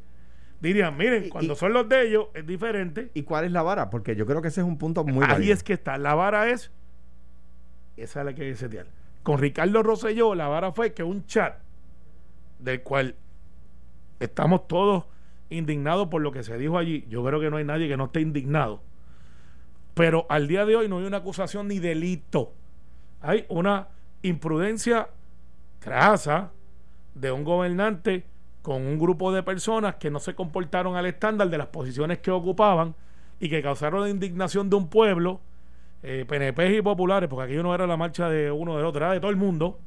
[0.60, 3.10] Dirían, miren, cuando y- son los de ellos es diferente.
[3.14, 3.90] ¿Y cuál es la vara?
[3.90, 5.54] Porque yo creo que ese es un punto muy Ahí válido.
[5.54, 5.98] es que está.
[5.98, 6.70] La vara es.
[7.96, 8.86] Esa es la que hay que setear.
[9.24, 11.56] Con Ricardo Rosselló, la vara fue que un chat
[12.62, 13.16] del cual
[14.20, 15.05] estamos todos
[15.51, 17.05] indignados por lo que se dijo allí.
[17.09, 18.81] Yo creo que no hay nadie que no esté indignado.
[19.94, 22.53] Pero al día de hoy no hay una acusación ni delito.
[23.20, 23.88] Hay una
[24.22, 25.09] imprudencia
[25.81, 26.51] crasa
[27.14, 28.25] de un gobernante
[28.62, 32.31] con un grupo de personas que no se comportaron al estándar de las posiciones que
[32.31, 32.94] ocupaban
[33.40, 35.40] y que causaron la indignación de un pueblo,
[36.03, 39.12] eh, PNP y populares, porque aquello no era la marcha de uno del otro, era
[39.12, 39.81] de todo el mundo,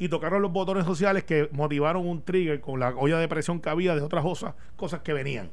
[0.00, 3.68] y tocaron los botones sociales que motivaron un trigger con la olla de presión que
[3.68, 5.50] había de otras cosas, cosas que venían.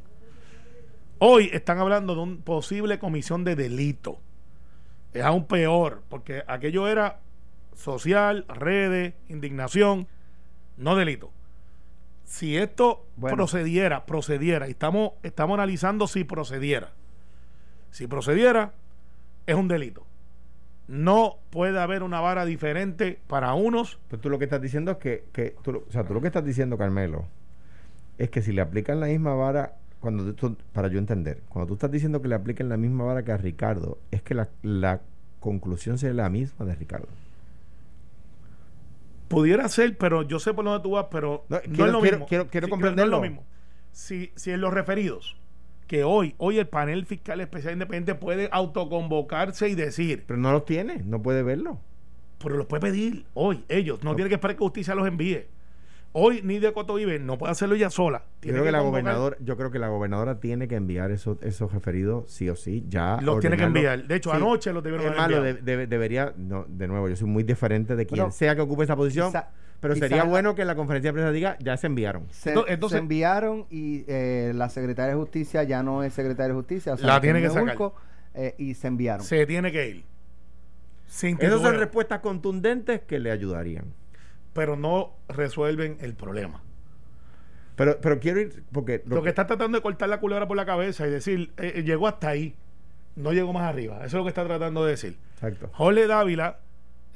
[1.19, 4.21] Hoy están hablando de una posible comisión de delito.
[5.13, 7.19] Es aún peor, porque aquello era
[7.75, 10.07] social, redes, indignación,
[10.77, 11.29] no delito.
[12.23, 13.36] Si esto Bueno.
[13.36, 16.93] procediera, procediera, y estamos, estamos analizando si procediera.
[17.91, 18.71] Si procediera,
[19.45, 20.05] es un delito.
[20.88, 24.00] No puede haber una vara diferente para unos.
[24.10, 26.21] Pues tú lo que estás diciendo es que, que tú, lo- o sea, tú lo
[26.21, 27.26] que estás diciendo, Carmelo,
[28.17, 31.73] es que si le aplican la misma vara, cuando tú- para yo entender, cuando tú
[31.73, 35.02] estás diciendo que le apliquen la misma vara que a Ricardo, es que la, la
[35.41, 37.08] conclusión sería la misma de Ricardo.
[39.28, 42.00] Pudiera ser, pero yo sé por dónde tú vas, pero No, no, quiero- es lo
[42.00, 42.28] quiero- mismo.
[42.28, 43.17] quiero- quiero Sí, comprenderlo.
[43.19, 43.47] No es lo mismo.
[43.91, 45.36] Si, si en los referidos,
[45.88, 50.65] que hoy, hoy el panel fiscal especial independiente puede autoconvocarse y decir, Pero no los
[50.65, 51.80] tiene, no puede verlo.
[52.43, 55.45] pero los puede pedir hoy, ellos, no tiene que esperar que justicia los envíe.
[56.13, 58.19] Hoy Nidia Coto Vive no puede hacerlo ella sola.
[58.19, 61.38] Yo Tiene creo que, la gobernadora, yo creo que la gobernadora tiene que enviar esos,
[61.43, 63.19] esos referidos sí o sí, ya.
[63.21, 64.08] Los tiene que enviar.
[64.08, 64.36] De hecho, Sí.
[64.38, 65.63] anoche los debieron Es haber malo, enviado.
[65.65, 68.62] de- de- debería, no, de nuevo, yo soy muy diferente de quien Bueno, sea que
[68.62, 71.77] ocupe esa posición, quizá- pero quizá sería bueno que la conferencia de prensa diga, ya
[71.77, 72.25] se enviaron.
[72.31, 76.53] Se, Entonces- se enviaron y eh, la secretaria de justicia ya no es secretaria de
[76.55, 76.93] justicia.
[76.93, 77.75] O sea, La tiene que sacar.
[77.75, 77.95] Urco,
[78.33, 79.25] eh, y se enviaron.
[79.25, 80.03] Se tiene que ir.
[81.07, 83.93] Sin Esas son respuestas contundentes que le ayudarían.
[84.53, 86.61] pero no resuelven el problema.
[87.75, 90.65] Pero, pero quiero ir, porque Lo, que está tratando de cortar la culebra por la
[90.65, 92.55] cabeza y decir, eh, llegó hasta ahí,
[93.15, 93.97] no llegó más arriba.
[93.97, 95.17] Eso es lo que está tratando de decir.
[95.35, 95.69] Exacto.
[95.73, 96.57] Jorge Dávila,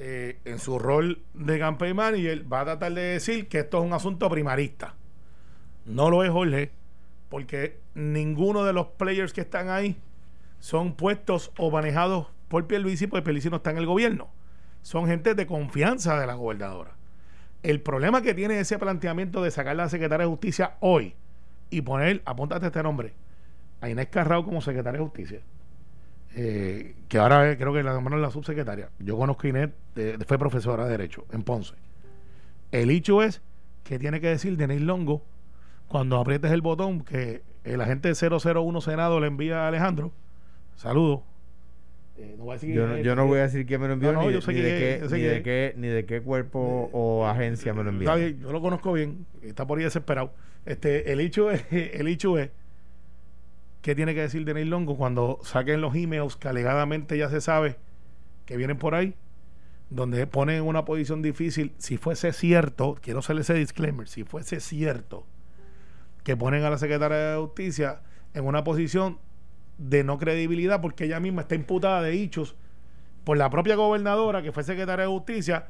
[0.03, 3.85] eh, en su rol de campaign manager, va a tratar de decir que esto es
[3.85, 4.95] un asunto primarista.
[5.85, 6.71] No lo es Jorge,
[7.29, 10.01] porque ninguno de los players que están ahí
[10.59, 14.31] son puestos o manejados por Pierluisi, porque Pierluisi no está en el gobierno.
[14.81, 16.95] Son gente de confianza de la gobernadora.
[17.61, 21.13] El problema que tiene ese planteamiento de sacar a la secretaria de Justicia hoy
[21.69, 23.13] y poner, apúntate este nombre,
[23.81, 25.41] a Inés Carrao como secretaria de Justicia,
[26.35, 28.89] eh, que ahora eh, creo que la nombraron la subsecretaria.
[28.99, 31.73] Yo conozco a Inés, eh, fue profesora de Derecho en Ponce.
[32.71, 33.41] El hecho es
[33.83, 35.21] que tiene que decir Denis Longo
[35.87, 40.11] cuando aprietes el botón que el agente 001 Senado le envía a Alejandro.
[40.75, 41.21] Saludos.
[42.17, 43.87] Eh, no voy a decir Yo, no- es, yo no voy a decir quién me
[43.87, 46.89] lo envió, No, no, ni, de- ni qué, ni, de qué, ni de qué cuerpo
[46.93, 48.07] o agencia me lo envió.
[48.09, 50.31] Está bien, yo lo conozco bien, está por ahí desesperado.
[50.65, 52.51] Este, el hecho es, el hecho es
[53.81, 57.77] que tiene que decir Denis Longo cuando saquen los emails que alegadamente ya se sabe
[58.45, 59.15] que vienen por ahí,
[59.89, 64.59] donde ponen en una posición difícil, si fuese cierto, quiero hacerle ese disclaimer, si fuese
[64.59, 65.25] cierto
[66.23, 68.01] que ponen a la secretaria de Justicia
[68.33, 69.19] en una posición
[69.77, 72.55] de no credibilidad porque ella misma está imputada de hechos
[73.23, 75.67] por la propia gobernadora que fue secretaria de Justicia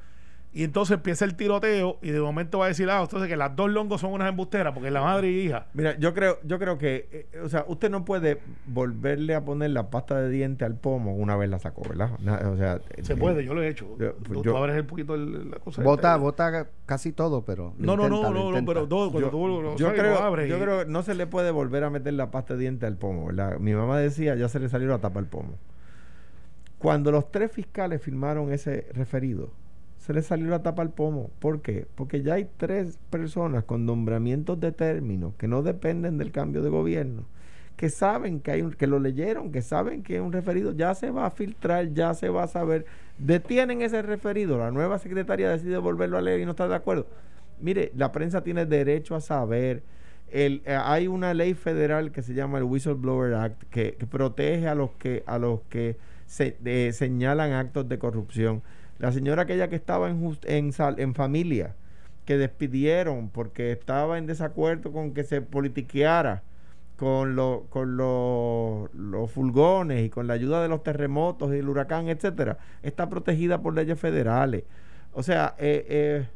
[0.53, 3.55] Y entonces empieza el tiroteo y de momento va a decir, ah, entonces que las
[3.55, 5.67] dos longos son unas embusteras porque es la madre y hija.
[5.73, 9.69] Mira, yo creo, yo creo que, eh, o sea, usted no puede volverle a poner
[9.69, 12.09] la pasta de diente al pomo una vez la sacó, ¿verdad?
[12.19, 13.95] Na- o sea, Se eh, puede, yo lo he hecho.
[13.97, 15.83] yo- tú, tú yo- abres el poquito el- la cosa.
[15.83, 16.17] Vota, esta.
[16.17, 17.73] vota casi todo, pero.
[17.77, 20.49] No, no, no, no, pero todo, cuando yo, tú lo, yo sabes, lo creo, abres
[20.49, 22.85] yo y- creo que no se le puede volver a meter la pasta de diente
[22.85, 23.57] al pomo, ¿verdad?
[23.59, 25.53] Mi mamá decía, ya se le salió la tapa al pomo.
[26.77, 29.51] Cuando los tres fiscales firmaron ese referido,
[30.01, 31.29] se le salió la tapa al pomo.
[31.39, 31.85] ¿Por qué?
[31.93, 36.71] Porque ya hay tres personas con nombramientos de término que no dependen del cambio de
[36.71, 37.25] gobierno,
[37.77, 40.95] que saben que hay un, que lo leyeron, que saben que es un referido, ya
[40.95, 42.85] se va a filtrar, ya se va a saber.
[43.19, 47.05] Detienen ese referido, la nueva secretaria decide volverlo a leer y no está de acuerdo.
[47.59, 49.83] Mire, la prensa tiene derecho a saber.
[50.31, 54.67] El, eh, hay una ley federal que se llama el Whistleblower Act que, que protege
[54.67, 58.63] a los que a los que se, eh, señalan actos de corrupción.
[59.01, 61.75] La señora aquella que estaba en, en, familia,
[62.25, 66.43] que despidieron porque estaba en desacuerdo con que se politiqueara
[66.97, 67.35] con,
[67.69, 72.59] con lo- los fulgones y con la ayuda de los terremotos y el huracán, etcétera,
[72.83, 74.65] está protegida por leyes federales.
[75.13, 76.27] O sea, eh, eh,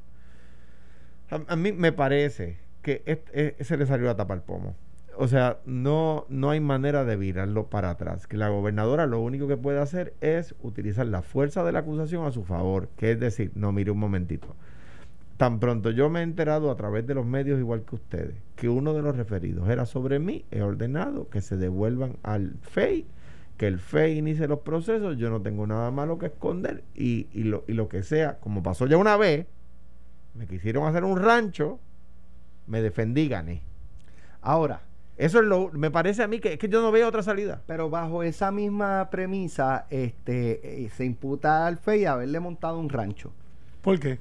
[1.30, 4.76] a, a mí me parece que eh, se le salió la tapa al pomo.
[5.18, 8.28] O sea, no, no hay manera de virarlo para atrás.
[8.28, 12.26] Que la gobernadora lo único que puede hacer es utilizar la fuerza de la acusación
[12.26, 12.90] a su favor.
[12.98, 14.56] Que es decir, no, mire un momentito.
[15.38, 18.70] Tan pronto yo me he enterado a través de los medios, igual que ustedes, que
[18.70, 23.06] uno de los referidos era sobre mí, he ordenado que se devuelvan al FEI,
[23.58, 27.44] que el FEI inicie los procesos, yo no tengo nada malo que esconder y, y
[27.44, 29.46] lo, y lo que sea, como pasó ya una vez,
[30.36, 31.80] me quisieron hacer un rancho,
[32.68, 33.62] me defendí, gané.
[34.42, 34.84] Ahora,
[35.18, 37.62] Eso es lo, me parece a mí que es que yo no veo otra salida.
[37.68, 43.32] pero bajo esa misma premisa, este, eh, se imputa al FEI haberle montado un rancho.
[43.82, 44.20] ¿Por qué?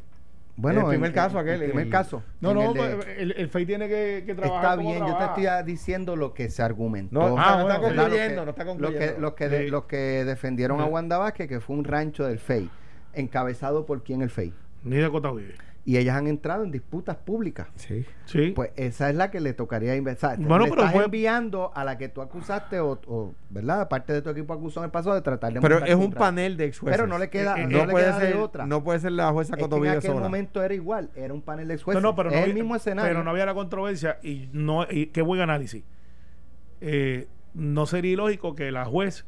[0.57, 2.23] Bueno, El primer en- caso aquel, El primer el- caso.
[2.41, 4.65] No, no, el de- pues, el, el FEI tiene que, que trabajar.
[4.65, 7.19] Está como bien, yo te estoy ah, diciendo lo que se argumentó.
[7.19, 8.03] No, Ah, no bueno, está ¿verdad?
[8.05, 9.21] concluyendo, no está concluyendo.
[9.21, 9.71] los que, de- Sí.
[9.71, 10.85] los que defendieron a.
[10.85, 12.71] Wanda Vázquez, que fue un rancho del FEI,
[13.15, 14.53] encabezado por quién el FEI.
[14.85, 15.55] Ni de Cota vive.
[15.87, 17.69] Y ellas han entrado en disputas públicas.
[17.77, 18.07] Sí.
[18.25, 18.53] Sí.
[18.57, 20.39] Pues esa es la que le tocaría investigar.
[20.39, 23.87] Bueno, le pero estás fue- enviando a la que tú acusaste o, o, ¿verdad?
[23.91, 26.57] Parte de tu equipo acusó en el pasado de tratar de Pero es un panel
[26.57, 26.97] de ex jueces.
[26.99, 28.67] Pero no le queda, Eh, eh, no, no le puede queda de ser, otra.
[28.67, 30.23] no puede ser la jueza es que en Cotovilla aquel sola.
[30.23, 32.03] momento era igual, era un panel de ex No, jueces.
[32.03, 33.11] no, pero es no el había- mismo escenario.
[33.11, 35.85] Pero no había la controversia y no y qué buen análisis.
[36.81, 39.27] Eh, no sería ilógico que la juez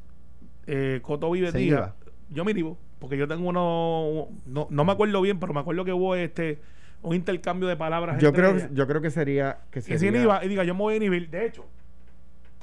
[0.66, 1.96] eh, Coto Vive diga, iba.
[2.30, 5.84] yo me iba, porque yo tengo uno, no, no me acuerdo bien, pero me acuerdo
[5.84, 6.58] que hubo este
[7.02, 8.20] un intercambio de palabras.
[8.20, 8.70] Yo creo, ellas.
[8.72, 10.96] yo creo que sería que y sería, si iba y diga, yo me voy a
[10.96, 11.30] inhibir.
[11.30, 11.64] De hecho,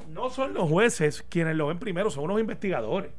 [0.09, 3.11] no son los jueces quienes lo ven primero, son unos investigadores.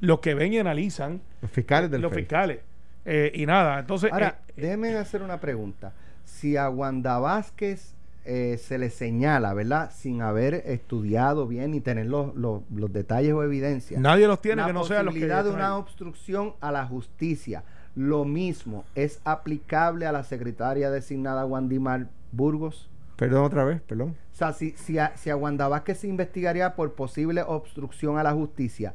[0.00, 2.60] Los que ven y analizan los fiscales del los fiscales.
[3.04, 4.12] Eh, y nada, entonces.
[4.12, 5.92] Ahora, eh, déjenme hacer una pregunta.
[6.24, 9.90] Si a Wanda Vázquez eh, se le señala, ¿verdad?
[9.94, 13.98] Sin haber estudiado bien y tener los, los, los detalles o evidencia.
[13.98, 15.20] nadie los tiene la que no sean los que.
[15.20, 17.64] posibilidad de una obstrucción a la justicia.
[17.96, 22.88] Lo mismo es aplicable a la secretaria designada Wandimar Burgos.
[23.16, 24.16] Perdón otra vez, perdón.
[24.32, 28.22] O sea, si, si, a, si a Wanda Vázquez se investigaría por posible obstrucción a
[28.22, 28.94] la justicia,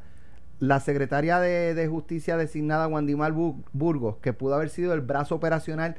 [0.59, 5.35] la secretaria de, de justicia designada Wandimar Bu- Burgos, que pudo haber sido el brazo
[5.35, 5.95] operacional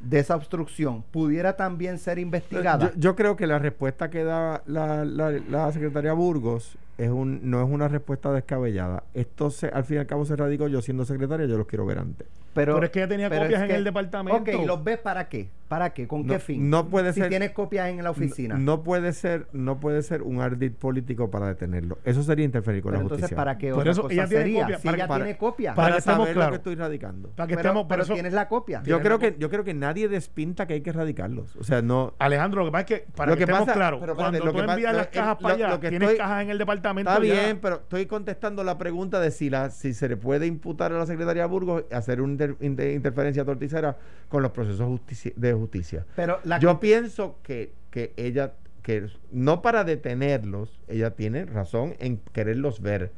[0.00, 2.92] de esa obstrucción, pudiera también ser investigada.
[2.94, 7.48] Yo, yo creo que la respuesta que da la, la, la secretaria Burgos es un,
[7.50, 9.04] no es una respuesta descabellada.
[9.14, 11.86] Esto se, al fin y al cabo se radicó yo siendo secretaria, yo los quiero
[11.86, 12.26] ver antes.
[12.54, 14.38] Pero es que ella tenía copias es en que- el departamento.
[14.52, 15.48] Ok, ¿los ves para qué?
[15.68, 16.08] ¿Para qué?
[16.08, 16.68] ¿Con No- qué fin?
[16.70, 18.54] no puede si ser- tienes copias en la oficina.
[18.56, 21.98] No, no puede ser, no puede ser un ardid político para detenerlo.
[22.04, 23.36] Eso sería interferir con pero la entonces, justicia.
[23.36, 24.62] ¿para qué Por otra eso cosa ella tiene sería?
[24.62, 25.74] copia, si para- ella para- tiene copia.
[25.74, 26.50] para que estemos saber lo claros.
[26.50, 27.28] que estoy radicando.
[27.28, 28.82] Para que pero estemos, pero eso- tienes la copia.
[28.84, 31.54] Yo creo que yo creo que nadie despinta que hay que radicarlos.
[31.56, 34.00] O sea, no Alejandro, lo que pasa es que, para Lo que, que estemos claros,
[34.00, 36.42] pero cuando lo tú envías lo- las cajas lo- para allá, lo que tienes cajas
[36.42, 36.87] en el departamento.
[36.90, 37.20] Está ya.
[37.20, 40.98] bien, pero estoy contestando la pregunta de si la si se le puede imputar a
[40.98, 43.96] la secretaria Burgos hacer una inter- inter- interferencia torticera
[44.28, 45.00] con los procesos
[45.36, 46.06] de justicia.
[46.16, 52.18] Pero la Yo pienso que, que ella, que no para detenerlos, ella tiene razón en
[52.32, 53.12] quererlos ver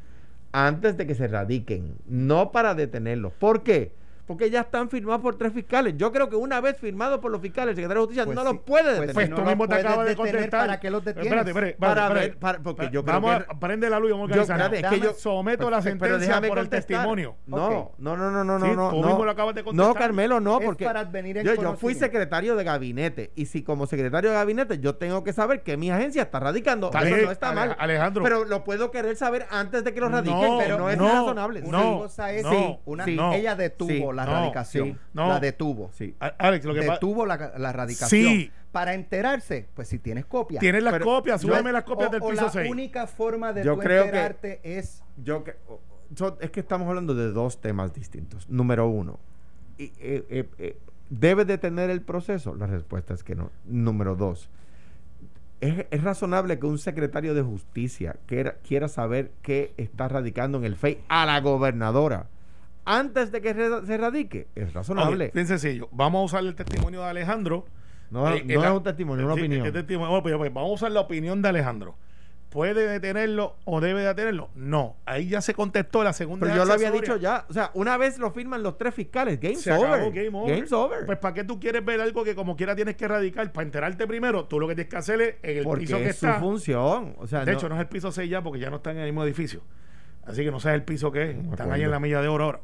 [0.52, 3.32] antes de que se radiquen, no para detenerlos.
[3.34, 3.92] ¿Por qué?
[4.30, 5.94] Porque ya están firmados por tres fiscales.
[5.96, 8.42] Yo creo que una vez firmados por los fiscales, el secretario de Justicia Pues no
[8.42, 9.14] sí, los puede pues detener.
[9.14, 10.60] Pues no tú mismo te acabas de contestar.
[10.68, 11.32] ¿para qué los detienes?
[11.32, 12.38] espérate, Para espérate, ver, espérate.
[12.40, 14.86] para- porque yo creo Vamos que- a prende la luz y vamos a espérate, es
[14.86, 17.34] que yo- someto Pero- la pero sentencia por el testimonio.
[17.44, 19.06] No, no, no, no, no, Sí, no, tú no.
[19.08, 19.88] mismo lo acabas de contestar.
[19.94, 23.46] No, Carmelo, no, Es porque para advenir en yo, yo fui secretario de gabinete y
[23.46, 27.00] si como secretario de gabinete yo tengo que saber que mi agencia está radicando, Está
[27.00, 27.76] eso bien, no está Ale- mal.
[27.80, 28.22] Alejandro.
[28.22, 31.62] Pero lo puedo querer saber antes de que lo radiquen, No, pero no es razonable.
[31.62, 32.46] Una cosa es
[33.34, 34.88] ella detuvo la la no, radicación.
[34.88, 35.28] sí, no.
[35.28, 35.90] La detuvo.
[35.92, 36.14] Sí.
[36.18, 36.80] Alex, lo que.
[36.80, 38.08] Detuvo la, la radicación.
[38.32, 38.50] Sí.
[38.72, 40.60] Para enterarse, pues si tienes copia.
[40.60, 42.70] Tienes las copias, súbeme las copias o- del o piso la 6.
[42.70, 45.56] única forma de Yo tú creo que- enterarte es Yo que-
[46.14, 48.48] so- es que estamos hablando de dos temas distintos.
[48.48, 49.18] Número uno,
[49.76, 52.54] y, eh, eh, eh, ¿debe detener el proceso?
[52.54, 53.50] La respuesta es que no.
[53.64, 54.48] Número dos,
[55.60, 60.64] ¿es, es razonable que un secretario de justicia quiera, quiera saber qué está radicando en
[60.64, 62.28] el FEI a la gobernadora
[62.98, 64.48] antes de que se radique?
[64.54, 65.30] Es razonable.
[65.34, 65.88] Bien sencillo.
[65.92, 67.66] Vamos a usar el testimonio de Alejandro.
[68.10, 69.66] no Eh, no la- es un testimonio, es una Sí, opinión.
[69.66, 70.08] es testimonio.
[70.10, 71.94] Bueno, pues, pues, vamos a usar la opinión de Alejandro.
[72.48, 74.50] ¿Puede detenerlo o debe detenerlo?
[74.56, 74.96] No.
[75.06, 77.46] Ahí ya se contestó la segunda Pero yo lo había dicho ya.
[77.48, 79.38] O sea, una vez lo firman los tres fiscales.
[79.38, 80.10] Game's Se over.
[80.10, 80.52] game over.
[80.56, 81.06] Game's over.
[81.06, 83.52] Pues ¿para qué tú quieres ver algo que como quiera tienes que erradicar?
[83.52, 86.08] Para enterarte primero, tú lo que tienes que hacer es en el Porque piso que
[86.08, 86.40] es su está.
[86.40, 87.14] función.
[87.18, 88.96] O sea, De no- hecho, no es el piso 6 ya porque ya no están
[88.96, 89.60] en el mismo edificio.
[90.24, 91.36] Así que no sabes el piso que es.
[91.36, 91.72] Están acuerdo.
[91.74, 92.60] ahí en la milla de oro ahora.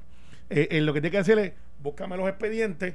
[0.50, 2.94] Eh, eh, lo que tienes que hacer es búscame los expedientes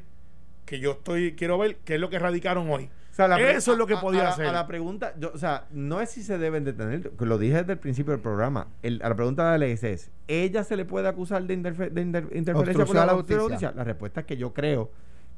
[0.65, 2.89] que yo estoy quiero ver qué es lo que radicaron hoy.
[3.11, 4.45] O sea, la pre- Eso es lo que podía a, hacer.
[4.47, 7.57] A la pregunta, yo, o sea, no es si se deben detener, que lo dije
[7.57, 8.67] desde el principio del programa.
[8.83, 12.01] El- a la pregunta de Alex es: ¿ella se le puede acusar de, interfe- de
[12.01, 13.73] inter- interferencia con la la justicia.
[13.75, 14.91] La respuesta es que yo creo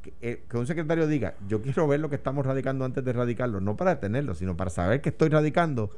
[0.03, 3.11] que, eh, que un secretario diga: Yo quiero ver lo que estamos radicando antes de
[3.11, 5.89] radicarlo, no para detenerlo, sino para saber que estoy radicando.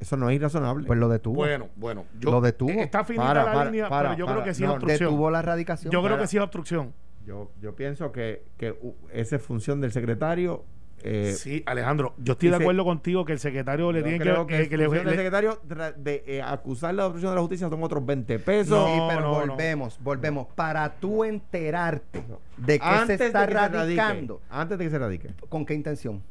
[0.00, 0.86] Eso no es irrazonable.
[0.86, 1.36] pues lo detuvo.
[1.36, 2.04] Bueno, bueno.
[2.18, 2.70] Yo, Lo detuvo.
[2.70, 4.36] eh, Está finita Para, la para, línea, para, pero yo para.
[4.36, 5.10] creo que sí es obstrucción.
[5.10, 5.92] detuvo la radicación.
[5.92, 6.92] Yo creo que sí es obstrucción.
[7.26, 10.64] yo, yo pienso que, que uh, esa es función del secretario.
[11.02, 14.68] eh, sí, Alejandro, yo estoy de acuerdo contigo que el secretario le tiene creo que,
[14.68, 15.60] que, le- le- secretario
[15.96, 18.68] de eh, acusar la obstrucción de la justicia son otros 20 pesos.
[18.78, 19.52] No, sí, pero no, no.
[19.52, 20.46] volvemos, volvemos.
[20.54, 22.24] Para tú enterarte
[22.58, 25.30] de que antes se está radicando, antes de que se radique.
[25.48, 26.22] ¿con qué intención?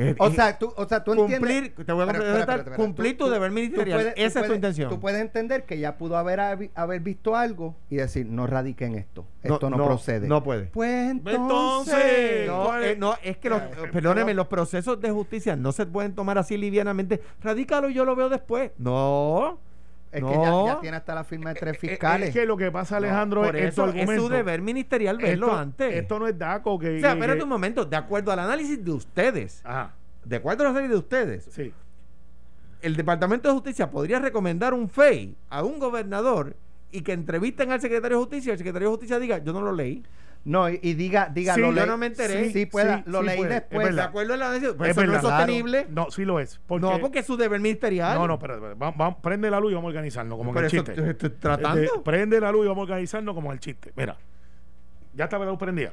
[0.00, 1.34] Eh, O eh, sea, tú, o sea, tú cumplir,
[1.64, 1.86] entiendes.
[1.86, 2.76] te voy a espera, espera, espera.
[2.76, 3.98] cumplir Tú- tu deber ministerial.
[3.98, 4.88] puedes- Esa es tu puedes- intención.
[4.90, 9.26] Tú puedes entender que ya pudo haber, haber visto algo y decir, no radiquen esto.
[9.42, 10.28] No, Esto no, no, procede.
[10.28, 10.66] no puede.
[10.66, 12.46] Pues entonces.
[12.46, 12.98] No, ¿cuál eh, es?
[12.98, 16.38] no, es que los, Eh, perdóneme, pero- los procesos de justicia no se pueden tomar
[16.38, 17.20] así livianamente.
[17.42, 18.70] Radícalo y yo lo veo después.
[18.78, 19.58] No.
[20.10, 20.28] Es no.
[20.30, 22.28] que ya, ya tiene hasta la firma de tres Eh, eh, fiscales.
[22.30, 25.58] Es que lo que pasa, Alejandro, Por es, eso es su deber ministerial verlo esto,
[25.58, 25.94] antes.
[25.94, 26.96] Esto no es DACO que...
[26.96, 27.84] o sea, que- espérate que- un momento.
[27.84, 29.92] De acuerdo al análisis de ustedes, Ajá,
[30.24, 31.72] de acuerdo a la serie de ustedes, sí.
[32.80, 36.56] el Departamento de Justicia podría recomendar un FEI a un gobernador
[36.90, 39.60] y que entrevisten al secretario de Justicia y el secretario de Justicia diga, yo no
[39.60, 40.02] lo leí.
[40.48, 42.46] No, y, y diga, diga, Sí, lo yo no me enteré.
[42.46, 43.86] Sí, sí pueda, lo leí puede, es después.
[43.88, 44.04] verdad.
[44.04, 44.34] De acuerdo
[44.78, 45.86] pues Es eso no es sostenible.
[45.90, 46.58] No, sí lo es.
[46.66, 48.16] Porque, no, porque es su deber ministerial.
[48.18, 48.74] No, no, espérate.
[48.74, 50.94] Vamos, vamos, prende la luz y vamos a organizarnos como en el chiste.
[50.94, 51.82] te estoy tratando.
[51.82, 53.92] Eh, prende la luz y vamos a organizarnos como en el chiste.
[53.94, 54.16] Mira,
[55.12, 55.92] ya está la luz prendida.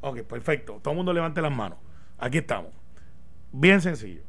[0.00, 0.80] Ok, perfecto.
[0.82, 1.78] Todo el mundo levante las manos.
[2.18, 2.72] Aquí estamos.
[3.52, 4.22] Bien sencillo.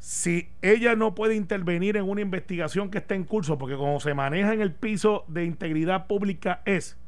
[0.00, 4.12] Si ella no puede intervenir en una investigación que está en curso, porque como se
[4.12, 6.98] maneja en el piso de integridad pública es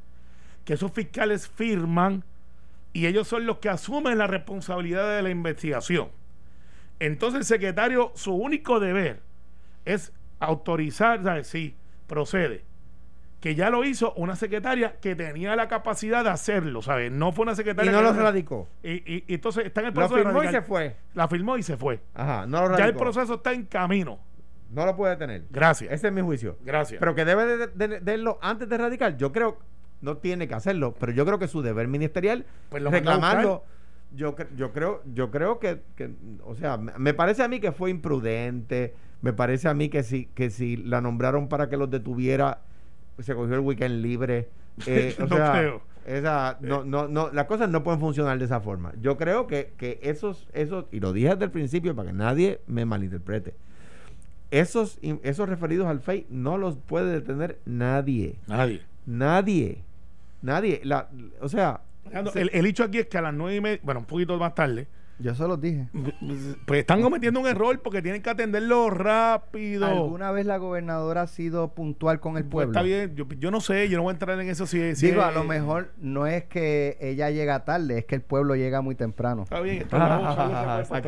[0.67, 2.23] que esos fiscales firman
[2.93, 6.09] y ellos son los que asumen la responsabilidad de la investigación.
[6.99, 9.21] Entonces el secretario, su único deber
[9.85, 11.47] es autorizar, ¿sabes?
[11.47, 12.65] Sí, procede.
[13.41, 17.13] Que ya lo hizo una secretaria que tenía la capacidad de hacerlo, ¿sabes?
[17.13, 17.93] No fue una y secretaria.
[17.93, 18.69] no que- lo radicó.
[18.83, 20.97] Y, y- y entonces está en el proceso de firmó y se fue.
[21.15, 22.01] La firmó y se fue.
[22.15, 22.79] Ajá, no lo radicó.
[22.79, 24.19] Ya el proceso está en camino.
[24.71, 25.45] No lo puede tener.
[25.51, 25.93] Gracias.
[25.93, 26.57] Ese es mi juicio.
[26.65, 26.99] Gracias.
[26.99, 29.17] Pero que debe de, de- antes de radicar.
[29.17, 29.59] Yo creo,
[30.07, 33.65] no tiene que hacerlo, pero yo creo que su deber ministerial Pues lo reclamarlo.
[34.15, 36.11] Yo, yo creo, yo creo que, que,
[36.45, 38.95] o sea, me parece a mí que fue imprudente.
[39.21, 42.61] Me parece a mí que si, que si la nombraron para que los detuviera,
[43.19, 44.49] se cogió el weekend libre.
[44.87, 45.83] Eh, o No sea, creo.
[46.07, 48.93] esa- no, no, no, las cosas no pueden funcionar de esa forma.
[49.03, 52.61] Yo creo que, que esos, esos, y lo dije desde el principio para que nadie
[52.69, 53.55] me malinterprete,
[54.53, 58.37] esos, esos referidos al FEI no los puede detener nadie.
[58.47, 58.83] Nadie.
[59.05, 59.83] Nadie.
[60.43, 60.81] Nadie.
[60.85, 61.09] La,
[61.41, 61.81] o sea,
[62.33, 64.39] se- El, el hecho aquí es que a las nueve y media, bueno, un poquito
[64.39, 64.87] más tarde,
[65.19, 65.89] Yo se los dije.
[66.67, 69.87] pues están cometiendo un error porque tienen que atenderlo rápido.
[69.87, 72.73] ¿Alguna vez la gobernadora ha sido puntual con el Pues pueblo?
[72.73, 75.07] está bien, yo, yo no sé, yo no voy a entrar en eso si, si
[75.07, 78.57] Digo, es- a lo mejor no es que ella llega tarde, es que el pueblo
[78.57, 79.45] llega muy temprano.
[79.45, 79.99] Está bien, esto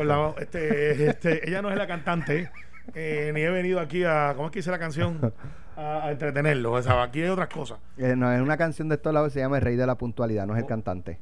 [0.03, 2.49] la voz, este, este, ella no es la cantante,
[2.95, 5.33] eh, ni he venido aquí a, ¿cómo es que dice la canción?
[5.75, 7.79] A, a entretenerlo, o sea, aquí hay otras cosas.
[7.97, 9.95] Eh, no, es una canción de estos lados que se llama El Rey de la
[9.95, 11.17] Puntualidad, no es el cantante.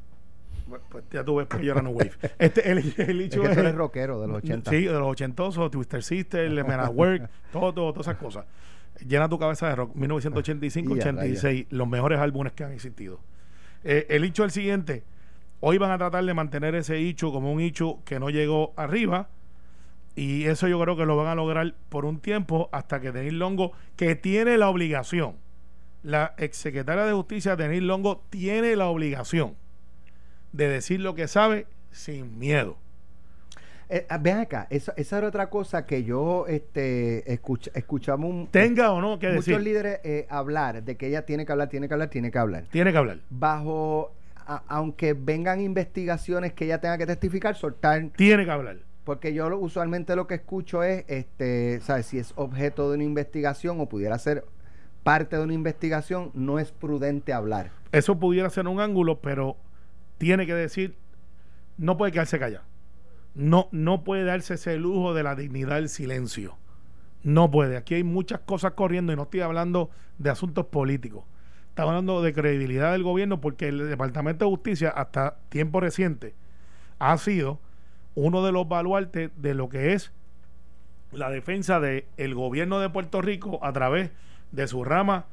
[0.67, 2.11] Bueno, Pues ya tú ves, pues yo era no wave.
[2.39, 4.69] Este, el, el Es hecho que tú es- eres rockero de los 80.
[4.71, 8.45] Sí, de los ochentosos, Twister Sister, Men at Work, todo, todo, todas esas cosas.
[9.07, 13.19] Llena tu cabeza de rock, 1985-86, los mejores álbumes que han existido.
[13.83, 15.03] Eh, el hecho es el siguiente,
[15.59, 19.29] hoy van a tratar de mantener ese hecho como un hecho que no llegó arriba,
[20.17, 23.33] y eso yo creo que lo van a lograr por un tiempo hasta que Denis
[23.33, 25.35] Longo, que tiene la obligación
[26.03, 29.55] la exsecretaria de Justicia, Denise Longo, tiene la obligación
[30.53, 32.77] de decir lo que sabe sin miedo.
[33.89, 38.47] Eh, ah, vean acá, esa, esa era otra cosa que yo este, escucha, escuchamos un,
[38.47, 39.61] Tenga o no que muchos decir.
[39.61, 42.63] líderes eh, hablar de que ella tiene que hablar, tiene que hablar, tiene que hablar.
[42.69, 43.19] Tiene que hablar.
[43.29, 44.11] Bajo,
[44.45, 48.77] a- aunque vengan investigaciones que ella tenga que testificar, soltar Tiene que hablar.
[49.07, 52.07] Porque yo lo- usualmente lo que escucho es, este, ¿sabes?
[52.07, 54.43] Si es objeto de una investigación o pudiera ser
[55.03, 57.71] parte de una investigación, no es prudente hablar.
[57.93, 59.55] Eso pudiera ser un ángulo, pero
[60.17, 60.97] tiene que decir,
[61.77, 62.65] no puede quedarse callado.
[63.33, 66.57] No, no puede darse ese lujo de la dignidad del silencio.
[67.23, 67.77] No puede.
[67.77, 71.23] Aquí hay muchas cosas corriendo y no estoy hablando de asuntos políticos.
[71.69, 76.35] Estamos hablando de credibilidad del gobierno porque el Departamento de Justicia hasta tiempo reciente
[76.99, 77.61] ha sido
[78.17, 80.11] uno de los baluartes de lo que es
[81.11, 84.09] la defensa del gobierno de Puerto Rico a través
[84.51, 85.25] de su rama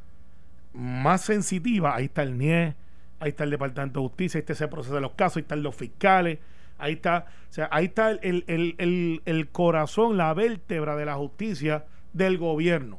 [0.74, 1.94] más sensitiva.
[1.96, 2.74] Ahí está el NIE,
[3.20, 5.62] ahí está el Departamento de Justicia, ahí está ese proceso de los casos, ahí están
[5.62, 6.38] los fiscales,
[6.76, 11.14] ahí está, o sea, ahí está el, el- el- el- corazón, la vértebra de la
[11.14, 12.98] justicia del gobierno.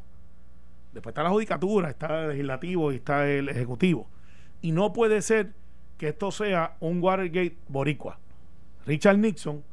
[0.94, 4.08] Después está la judicatura, está el legislativo y está el ejecutivo.
[4.64, 5.52] Y no puede ser
[6.00, 8.18] que esto sea un Watergate boricua.
[8.88, 9.64] Richard Nixon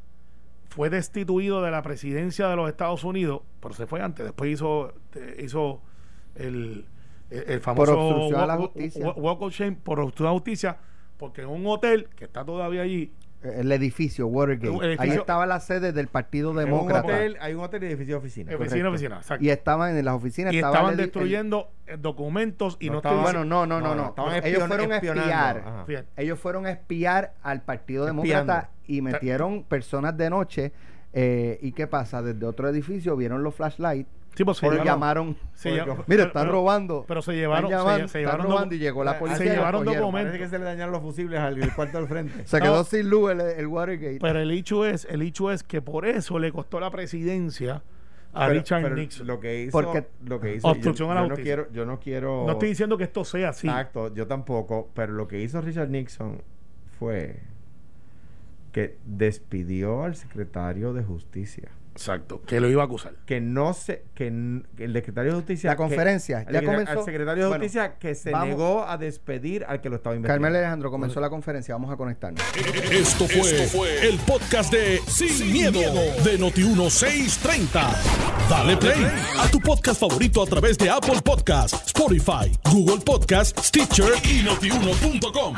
[0.72, 4.94] fue destituido de la presidencia de los Estados Unidos, pero se fue antes, después hizo,
[5.14, 5.80] eh, hizo
[6.34, 6.86] el,
[7.30, 9.04] el, el famoso obstrucción a la justicia.
[9.06, 10.76] walk- walk of shame por obstrucción a la justicia,
[11.18, 13.12] porque en un hotel que está todavía allí,
[13.42, 14.68] El edificio Watergate.
[14.68, 17.06] El edificio- Ahí estaba la sede del Partido En un Demócrata.
[17.08, 18.54] hotel, hay un hotel y edificio de oficina.
[18.54, 18.88] oficina, correcto.
[18.90, 19.44] oficina, exacto.
[19.44, 20.52] Y estaban en las oficinas.
[20.54, 23.94] Y estaba estaban el- destruyendo eh, documentos y No no, estaban- Bueno, no, no, no,
[23.96, 24.08] no.
[24.10, 25.58] estaban Ellos fueron a espiar.
[25.58, 25.84] ajá.
[26.16, 28.22] Ellos fueron a espiar al Partido Espiando.
[28.22, 30.72] Demócrata y metieron personas de noche.
[31.14, 32.22] eh, ¿Y qué pasa?
[32.22, 34.08] Desde otro edificio vieron los flashlights.
[34.34, 35.36] Sí, pues se llevaron- llamaron.
[35.52, 37.04] se Porque- llevaron- Mira, están pero- robando.
[37.06, 39.18] Pero se Están llevaron, se- llamando, se, están llevaron robando docu- y llegó la Se
[39.18, 39.46] policía.
[39.46, 40.12] y llevaron documentos.
[40.30, 42.46] Parece que se le dañaron los fusibles al cuarto del frente.
[42.46, 42.84] Se quedó No.
[42.84, 44.18] sin luz el, el Watergate.
[44.22, 47.82] Pero el hecho es, el hecho es que por eso le costó la presidencia
[48.32, 49.26] a Pero- Richard pero Nixon.
[49.26, 51.54] Lo que hizo, Porque- lo que hizo Obstrucción yo, a la yo no justicia.
[51.56, 52.44] quiero, yo no quiero.
[52.46, 53.66] no estoy diciendo que esto sea así.
[53.68, 56.40] Exacto, yo tampoco, pero lo que hizo Richard Nixon
[56.98, 57.38] fue
[58.72, 61.68] que despidió al secretario de justicia.
[61.94, 63.12] Exacto, que lo iba a acusar.
[63.26, 65.68] Que no se, que, que el secretario de justicia.
[65.68, 66.98] La que- conferencia, al ya secretario- comenzó.
[67.00, 68.48] Al secretario de Bueno, justicia que se vamos.
[68.48, 70.42] negó a despedir al que lo estaba investigando.
[70.42, 71.74] Carmel Alejandro comenzó la conferencia.
[71.74, 72.42] Vamos a conectarnos.
[72.90, 75.80] Esto fue, el podcast de Sin, miedo,
[76.24, 77.94] de Noti1630.
[78.48, 79.04] Dale play
[79.38, 85.54] a tu podcast favorito a través de Apple Podcasts, Spotify, Google Podcasts, Stitcher y notiuno.com.